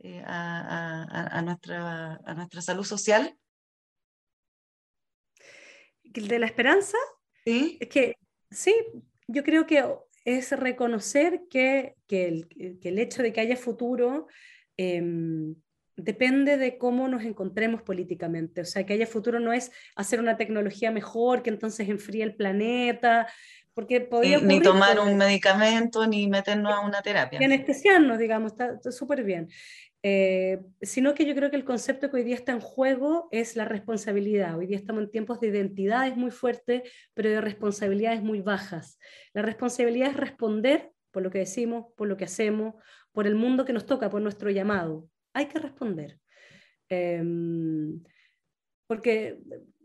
eh, 0.00 0.22
a, 0.26 1.40
nuestra, 1.42 2.20
a 2.24 2.34
nuestra 2.34 2.60
salud 2.60 2.84
social. 2.84 3.34
¿De 6.02 6.38
la 6.38 6.44
esperanza? 6.44 6.98
Sí. 7.44 7.78
Es 7.80 7.88
que 7.88 8.18
sí, 8.50 8.74
yo 9.28 9.42
creo 9.44 9.66
que 9.66 9.84
es 10.24 10.50
reconocer 10.52 11.42
que, 11.50 11.94
que, 12.06 12.26
el, 12.26 12.48
que 12.80 12.88
el 12.88 12.98
hecho 12.98 13.22
de 13.22 13.32
que 13.32 13.40
haya 13.40 13.56
futuro 13.56 14.26
Em, 14.76 15.54
depende 15.96 16.58
de 16.58 16.76
cómo 16.76 17.08
nos 17.08 17.24
encontremos 17.24 17.82
políticamente. 17.82 18.60
O 18.60 18.64
sea, 18.64 18.84
que 18.84 18.92
haya 18.92 19.06
futuro 19.06 19.40
no 19.40 19.52
es 19.52 19.72
hacer 19.94 20.20
una 20.20 20.36
tecnología 20.36 20.90
mejor 20.90 21.42
que 21.42 21.50
entonces 21.50 21.88
enfríe 21.88 22.22
el 22.22 22.34
planeta, 22.34 23.26
porque 23.72 24.00
podría 24.02 24.38
ni, 24.40 24.60
tomar 24.60 25.00
un 25.00 25.16
medicamento, 25.16 26.06
ni 26.06 26.28
meternos 26.28 26.72
a 26.72 26.80
una 26.80 27.00
terapia. 27.02 27.38
Ni 27.38 27.46
anestesiarnos, 27.46 28.18
digamos, 28.18 28.52
está 28.52 28.92
súper 28.92 29.24
bien. 29.24 29.48
Eh, 30.08 30.64
sino 30.82 31.14
que 31.14 31.26
yo 31.26 31.34
creo 31.34 31.50
que 31.50 31.56
el 31.56 31.64
concepto 31.64 32.08
que 32.08 32.18
hoy 32.18 32.22
día 32.22 32.36
está 32.36 32.52
en 32.52 32.60
juego 32.60 33.26
es 33.32 33.56
la 33.56 33.64
responsabilidad. 33.64 34.56
Hoy 34.56 34.68
día 34.68 34.76
estamos 34.76 35.02
en 35.02 35.10
tiempos 35.10 35.40
de 35.40 35.48
identidades 35.48 36.16
muy 36.16 36.30
fuertes, 36.30 36.88
pero 37.12 37.28
de 37.28 37.40
responsabilidades 37.40 38.22
muy 38.22 38.40
bajas. 38.40 39.00
La 39.32 39.42
responsabilidad 39.42 40.10
es 40.10 40.16
responder 40.16 40.92
por 41.10 41.24
lo 41.24 41.30
que 41.30 41.38
decimos, 41.38 41.86
por 41.96 42.06
lo 42.06 42.16
que 42.16 42.26
hacemos, 42.26 42.76
por 43.10 43.26
el 43.26 43.34
mundo 43.34 43.64
que 43.64 43.72
nos 43.72 43.84
toca, 43.84 44.08
por 44.08 44.22
nuestro 44.22 44.48
llamado. 44.50 45.08
Hay 45.32 45.46
que 45.46 45.58
responder. 45.58 46.20
Em, 46.88 48.00
porque, 48.86 49.40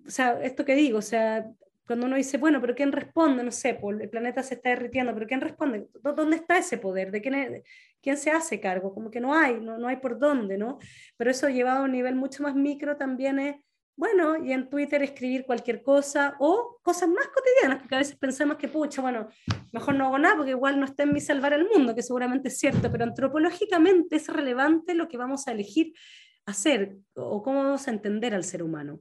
o 0.05 0.11
sea, 0.11 0.39
esto 0.43 0.63
que 0.65 0.75
digo, 0.75 0.99
o 0.99 1.01
sea, 1.01 1.51
cuando 1.85 2.05
uno 2.05 2.15
dice, 2.15 2.37
bueno, 2.37 2.61
pero 2.61 2.75
¿quién 2.75 2.91
responde? 2.91 3.43
No 3.43 3.51
sé, 3.51 3.73
pues, 3.75 3.99
el 3.99 4.09
planeta 4.09 4.43
se 4.43 4.55
está 4.55 4.69
derritiendo, 4.69 5.13
pero 5.13 5.27
¿quién 5.27 5.41
responde? 5.41 5.87
¿Dónde 6.01 6.37
está 6.37 6.57
ese 6.57 6.77
poder? 6.77 7.11
¿De 7.11 7.21
quién, 7.21 7.63
quién 8.01 8.17
se 8.17 8.31
hace 8.31 8.59
cargo? 8.59 8.93
Como 8.93 9.11
que 9.11 9.19
no 9.19 9.33
hay, 9.33 9.59
no, 9.59 9.77
no 9.77 9.87
hay 9.87 9.97
por 9.97 10.19
dónde, 10.19 10.57
¿no? 10.57 10.79
Pero 11.17 11.31
eso 11.31 11.49
llevado 11.49 11.79
a 11.79 11.83
un 11.83 11.91
nivel 11.91 12.15
mucho 12.15 12.43
más 12.43 12.55
micro 12.55 12.97
también 12.97 13.39
es, 13.39 13.55
bueno, 13.95 14.43
y 14.43 14.51
en 14.51 14.69
Twitter 14.69 15.03
escribir 15.03 15.45
cualquier 15.45 15.83
cosa 15.83 16.35
o 16.39 16.79
cosas 16.81 17.09
más 17.09 17.27
cotidianas, 17.27 17.79
porque 17.79 17.95
a 17.95 17.99
veces 17.99 18.17
pensamos 18.17 18.57
que, 18.57 18.67
pucha, 18.67 19.01
bueno, 19.01 19.27
mejor 19.73 19.95
no 19.95 20.05
hago 20.05 20.17
nada 20.17 20.37
porque 20.37 20.51
igual 20.51 20.79
no 20.79 20.85
está 20.85 21.03
en 21.03 21.13
mí 21.13 21.19
salvar 21.19 21.53
el 21.53 21.67
mundo, 21.67 21.93
que 21.93 22.01
seguramente 22.01 22.47
es 22.47 22.57
cierto, 22.57 22.91
pero 22.91 23.03
antropológicamente 23.03 24.15
es 24.15 24.27
relevante 24.27 24.95
lo 24.95 25.07
que 25.07 25.17
vamos 25.17 25.47
a 25.47 25.51
elegir 25.51 25.93
hacer 26.45 26.97
o 27.13 27.43
cómo 27.43 27.63
vamos 27.63 27.87
a 27.87 27.91
entender 27.91 28.33
al 28.33 28.43
ser 28.43 28.63
humano. 28.63 28.99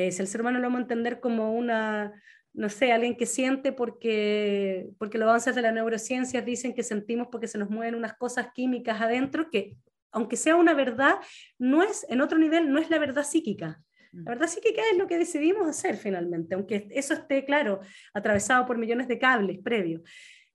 Eh, 0.00 0.12
si 0.12 0.22
el 0.22 0.28
ser 0.28 0.40
humano 0.40 0.58
lo 0.58 0.64
vamos 0.64 0.78
a 0.78 0.82
entender 0.82 1.20
como 1.20 1.52
una, 1.52 2.12
no 2.54 2.68
sé, 2.70 2.90
alguien 2.90 3.16
que 3.16 3.26
siente 3.26 3.72
porque, 3.72 4.88
porque 4.98 5.18
los 5.18 5.28
avances 5.28 5.54
de 5.54 5.62
la 5.62 5.72
neurociencia 5.72 6.40
dicen 6.40 6.74
que 6.74 6.82
sentimos 6.82 7.28
porque 7.30 7.48
se 7.48 7.58
nos 7.58 7.68
mueven 7.68 7.94
unas 7.94 8.14
cosas 8.14 8.48
químicas 8.54 9.00
adentro 9.00 9.50
que, 9.50 9.76
aunque 10.10 10.36
sea 10.36 10.56
una 10.56 10.72
verdad, 10.72 11.16
no 11.58 11.82
es, 11.82 12.06
en 12.08 12.20
otro 12.20 12.38
nivel, 12.38 12.72
no 12.72 12.78
es 12.78 12.88
la 12.88 12.98
verdad 12.98 13.24
psíquica. 13.24 13.82
La 14.12 14.22
mm. 14.22 14.24
verdad 14.24 14.48
psíquica 14.48 14.80
es 14.90 14.96
lo 14.96 15.06
que 15.06 15.18
decidimos 15.18 15.68
hacer 15.68 15.96
finalmente, 15.96 16.54
aunque 16.54 16.88
eso 16.90 17.14
esté, 17.14 17.44
claro, 17.44 17.80
atravesado 18.14 18.64
por 18.66 18.78
millones 18.78 19.06
de 19.06 19.18
cables 19.18 19.58
previos. 19.62 20.02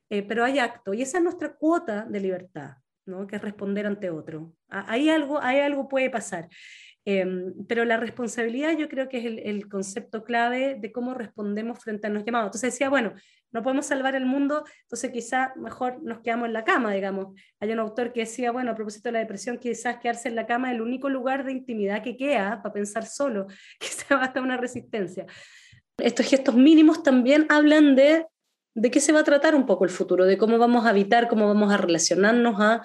Eh, 0.10 0.24
pero 0.24 0.44
hay 0.44 0.60
acto, 0.60 0.94
y 0.94 1.02
esa 1.02 1.20
es 1.20 1.24
nuestra 1.24 1.56
cuota 1.56 2.06
de 2.06 2.20
libertad, 2.20 2.78
¿no? 3.06 3.28
que 3.28 3.36
es 3.36 3.42
responder 3.42 3.86
ante 3.86 4.10
otro. 4.10 4.54
Hay 4.70 5.10
algo, 5.10 5.42
hay 5.42 5.60
algo 5.60 5.88
puede 5.88 6.10
pasar. 6.10 6.50
Em, 7.08 7.54
pero 7.68 7.86
la 7.86 7.98
responsabilidad 7.98 8.76
yo 8.76 8.90
creo 8.90 9.08
que 9.08 9.20
es 9.20 9.26
el, 9.26 9.70
concepto 9.70 10.24
clave 10.24 10.76
de 10.80 10.92
cómo 10.92 11.14
respondemos 11.14 11.78
frente 11.80 12.08
a 12.08 12.10
los 12.10 12.26
llamados. 12.26 12.48
Entonces 12.48 12.74
decía, 12.74 12.90
bueno, 12.90 13.14
no 13.52 13.62
podemos 13.62 13.86
salvar 13.86 14.16
el 14.16 14.26
mundo, 14.26 14.66
entonces 14.82 15.12
quizá 15.12 15.54
mejor 15.56 16.02
nos 16.02 16.22
quedamos 16.22 16.48
en 16.48 16.54
la 16.54 16.64
cama, 16.64 16.94
digamos. 16.94 17.40
Hay 17.60 17.72
un 17.72 17.80
autor 17.80 18.12
que 18.12 18.22
decía, 18.22 18.52
bueno, 18.52 18.72
a 18.72 18.76
propósito 18.76 19.10
de 19.10 19.14
la 19.14 19.20
depresión, 19.20 19.60
quizás 19.60 19.98
quedarse 19.98 20.30
en 20.30 20.36
la 20.36 20.48
cama 20.48 20.70
es 20.70 20.76
el 20.76 20.82
único 20.82 21.08
lugar 21.08 21.46
de 21.46 21.52
intimidad 21.52 22.02
que 22.02 22.18
queda 22.18 22.62
para 22.64 22.74
pensar 22.74 23.06
solo, 23.06 23.46
quizá 23.80 24.16
basta 24.16 24.42
una 24.42 24.58
resistencia. 24.58 25.28
Estos 25.98 26.26
gestos 26.26 26.56
mínimos 26.56 27.04
también 27.04 27.46
hablan 27.50 27.96
de 27.96 28.26
de 28.76 28.92
qué 28.92 29.00
se 29.00 29.14
va 29.14 29.22
a 29.22 29.24
tratar 29.24 29.56
un 29.56 29.66
poco 29.66 29.86
el 29.86 29.90
futuro, 29.90 30.26
de 30.26 30.38
cómo 30.38 30.58
vamos 30.58 30.86
a 30.86 30.90
habitar, 30.90 31.30
cómo 31.30 31.48
vamos 31.48 31.74
a 31.74 31.78
relacionarnos 31.78 32.60
a 32.60 32.82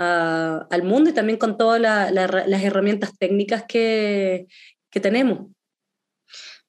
al 0.00 0.82
mundo 0.82 1.10
y 1.10 1.12
también 1.12 1.38
con 1.38 1.56
todas 1.56 1.80
las 1.80 2.62
herramientas 2.62 3.16
técnicas 3.18 3.64
que, 3.68 4.46
que 4.90 5.00
tenemos. 5.00 5.48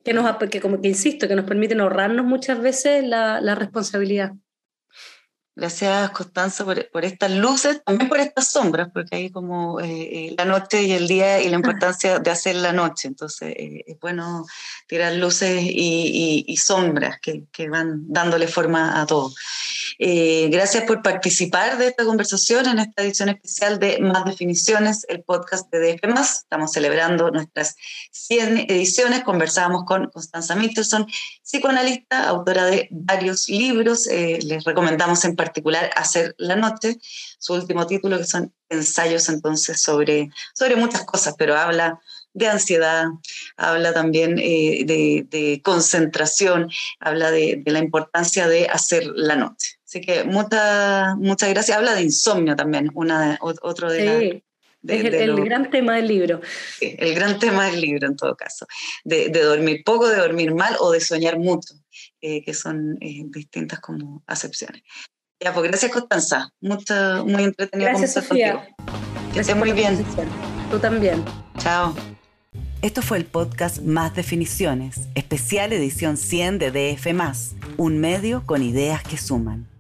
Que, 0.04 0.14
nos, 0.14 0.38
que, 0.50 0.60
como 0.60 0.82
que 0.82 0.90
insisto, 0.90 1.28
que 1.28 1.36
nos 1.36 1.46
permiten 1.46 1.80
ahorrarnos 1.80 2.26
muchas 2.26 2.60
veces 2.60 3.04
la 3.06 3.56
responsabilidad. 3.56 4.34
Gracias, 5.62 6.10
Constanza, 6.10 6.66
por, 6.66 6.90
por, 6.90 7.06
estas 7.06 7.30
luces, 7.30 7.84
también 7.86 8.10
por 8.10 8.20
estas 8.20 8.48
sombras, 8.48 8.90
porque 8.92 9.16
hay 9.16 9.30
como 9.30 9.80
eh, 9.80 9.86
eh, 9.86 10.36
la 10.36 10.44
noche 10.44 10.82
y 10.82 10.92
el 10.92 11.08
día 11.08 11.40
y 11.40 11.50
la 11.50 11.56
importancia 11.56 12.18
de 12.18 12.32
hacer 12.32 12.56
la 12.56 12.74
noche. 12.74 13.08
Entonces, 13.08 13.54
eh, 13.56 13.84
es 13.86 14.00
bueno 14.00 14.48
tirar 14.88 15.14
luces 15.14 15.62
y, 15.62 16.44
y, 16.48 16.58
sombras 16.58 17.20
que, 17.22 17.44
que, 17.52 17.70
van 17.70 18.12
dándole 18.12 18.48
forma 18.48 19.00
a 19.00 19.06
todo. 19.06 19.32
gracias 20.00 20.84
por 20.86 21.04
participar 21.04 21.78
de 21.78 21.90
esta 21.90 22.06
conversación 22.06 22.68
en 22.68 22.80
esta 22.80 23.04
edición 23.04 23.30
especial 23.30 23.78
de 23.78 24.00
Más 24.00 24.26
Definiciones, 24.26 25.06
el 25.10 25.22
podcast 25.22 25.72
de 25.72 25.94
DF. 25.94 26.20
Estamos 26.20 26.72
celebrando 26.72 27.30
nuestras 27.30 27.76
100 28.10 28.66
ediciones. 28.68 29.22
Conversábamos 29.22 29.84
con 29.86 30.10
Constanza 30.10 30.56
Mittelson, 30.56 31.06
psicoanalista, 31.44 32.28
autora 32.28 32.66
de 32.66 32.88
varios 32.90 33.48
libros. 33.48 34.08
les 34.08 34.64
recomendamos 34.64 35.24
en 35.24 35.36
particular 35.36 35.51
Hacer 35.96 36.36
la 36.38 36.56
Noche, 36.56 36.98
su 37.40 37.54
último 37.54 37.86
título, 37.88 38.18
que 38.18 38.26
son 38.26 38.54
ensayos 38.70 39.30
entonces 39.30 39.82
sobre, 39.82 40.30
sobre 40.54 40.76
muchas 40.76 41.04
cosas, 41.04 41.36
pero 41.38 41.56
habla 41.56 42.00
de 42.34 42.48
ansiedad, 42.48 43.06
habla 43.58 43.94
también 43.94 44.40
eh, 44.40 44.84
de, 44.86 45.62
concentración, 45.64 46.70
habla 47.00 47.32
de, 47.32 47.62
la 47.66 47.80
importancia 47.80 48.48
de 48.48 48.68
hacer 48.68 49.06
la 49.16 49.36
noche. 49.36 49.80
Así 49.86 50.00
que 50.00 50.24
muchas 50.24 51.18
muchas 51.18 51.50
gracias. 51.50 51.78
Habla 51.78 51.96
de 51.96 52.04
insomnio 52.04 52.56
también, 52.56 52.90
una, 52.94 53.38
otro 53.42 53.92
de, 53.92 54.44
es 54.88 55.14
el, 55.14 55.44
gran 55.44 55.70
tema 55.70 55.96
del 55.96 56.08
libro. 56.08 56.42
Sí, 56.80 56.96
el 56.98 57.14
gran 57.14 57.38
tema 57.38 57.68
del 57.68 57.82
libro 57.82 58.08
en 58.08 58.16
todo 58.16 58.36
caso. 58.36 58.66
De, 59.04 59.30
dormir 59.30 59.84
poco, 59.86 60.08
de 60.08 60.18
dormir 60.18 60.54
mal 60.54 60.76
o 60.80 60.92
de 60.92 61.00
soñar 61.00 61.38
mucho, 61.38 61.76
eh, 62.20 62.44
que 62.44 62.54
son 62.54 62.98
eh, 63.00 63.24
distintas 63.28 63.80
como 63.80 64.24
acepciones. 64.26 64.82
Ya, 65.44 65.54
pues 65.54 65.68
gracias 65.68 65.92
Constanza. 65.92 66.52
Mucho, 66.62 67.26
muy 67.26 67.46
entretenido 67.46 67.90
gracias, 67.90 68.14
Sofía. 68.14 68.70
Que 69.34 69.40
estés 69.40 69.56
muy 69.56 69.72
bien. 69.72 70.06
Tú 70.70 70.78
también. 70.78 71.26
Chao. 71.58 71.96
Esto 72.84 73.02
fue 73.02 73.18
el 73.18 73.26
podcast 73.26 73.80
Más 73.82 74.14
Definiciones, 74.16 75.08
especial 75.16 75.74
edición 75.74 76.18
100 76.18 76.60
de 76.60 76.72
DF, 76.72 77.08
un 77.78 78.00
medio 78.00 78.46
con 78.46 78.62
ideas 78.62 79.02
que 79.02 79.18
suman. 79.18 79.71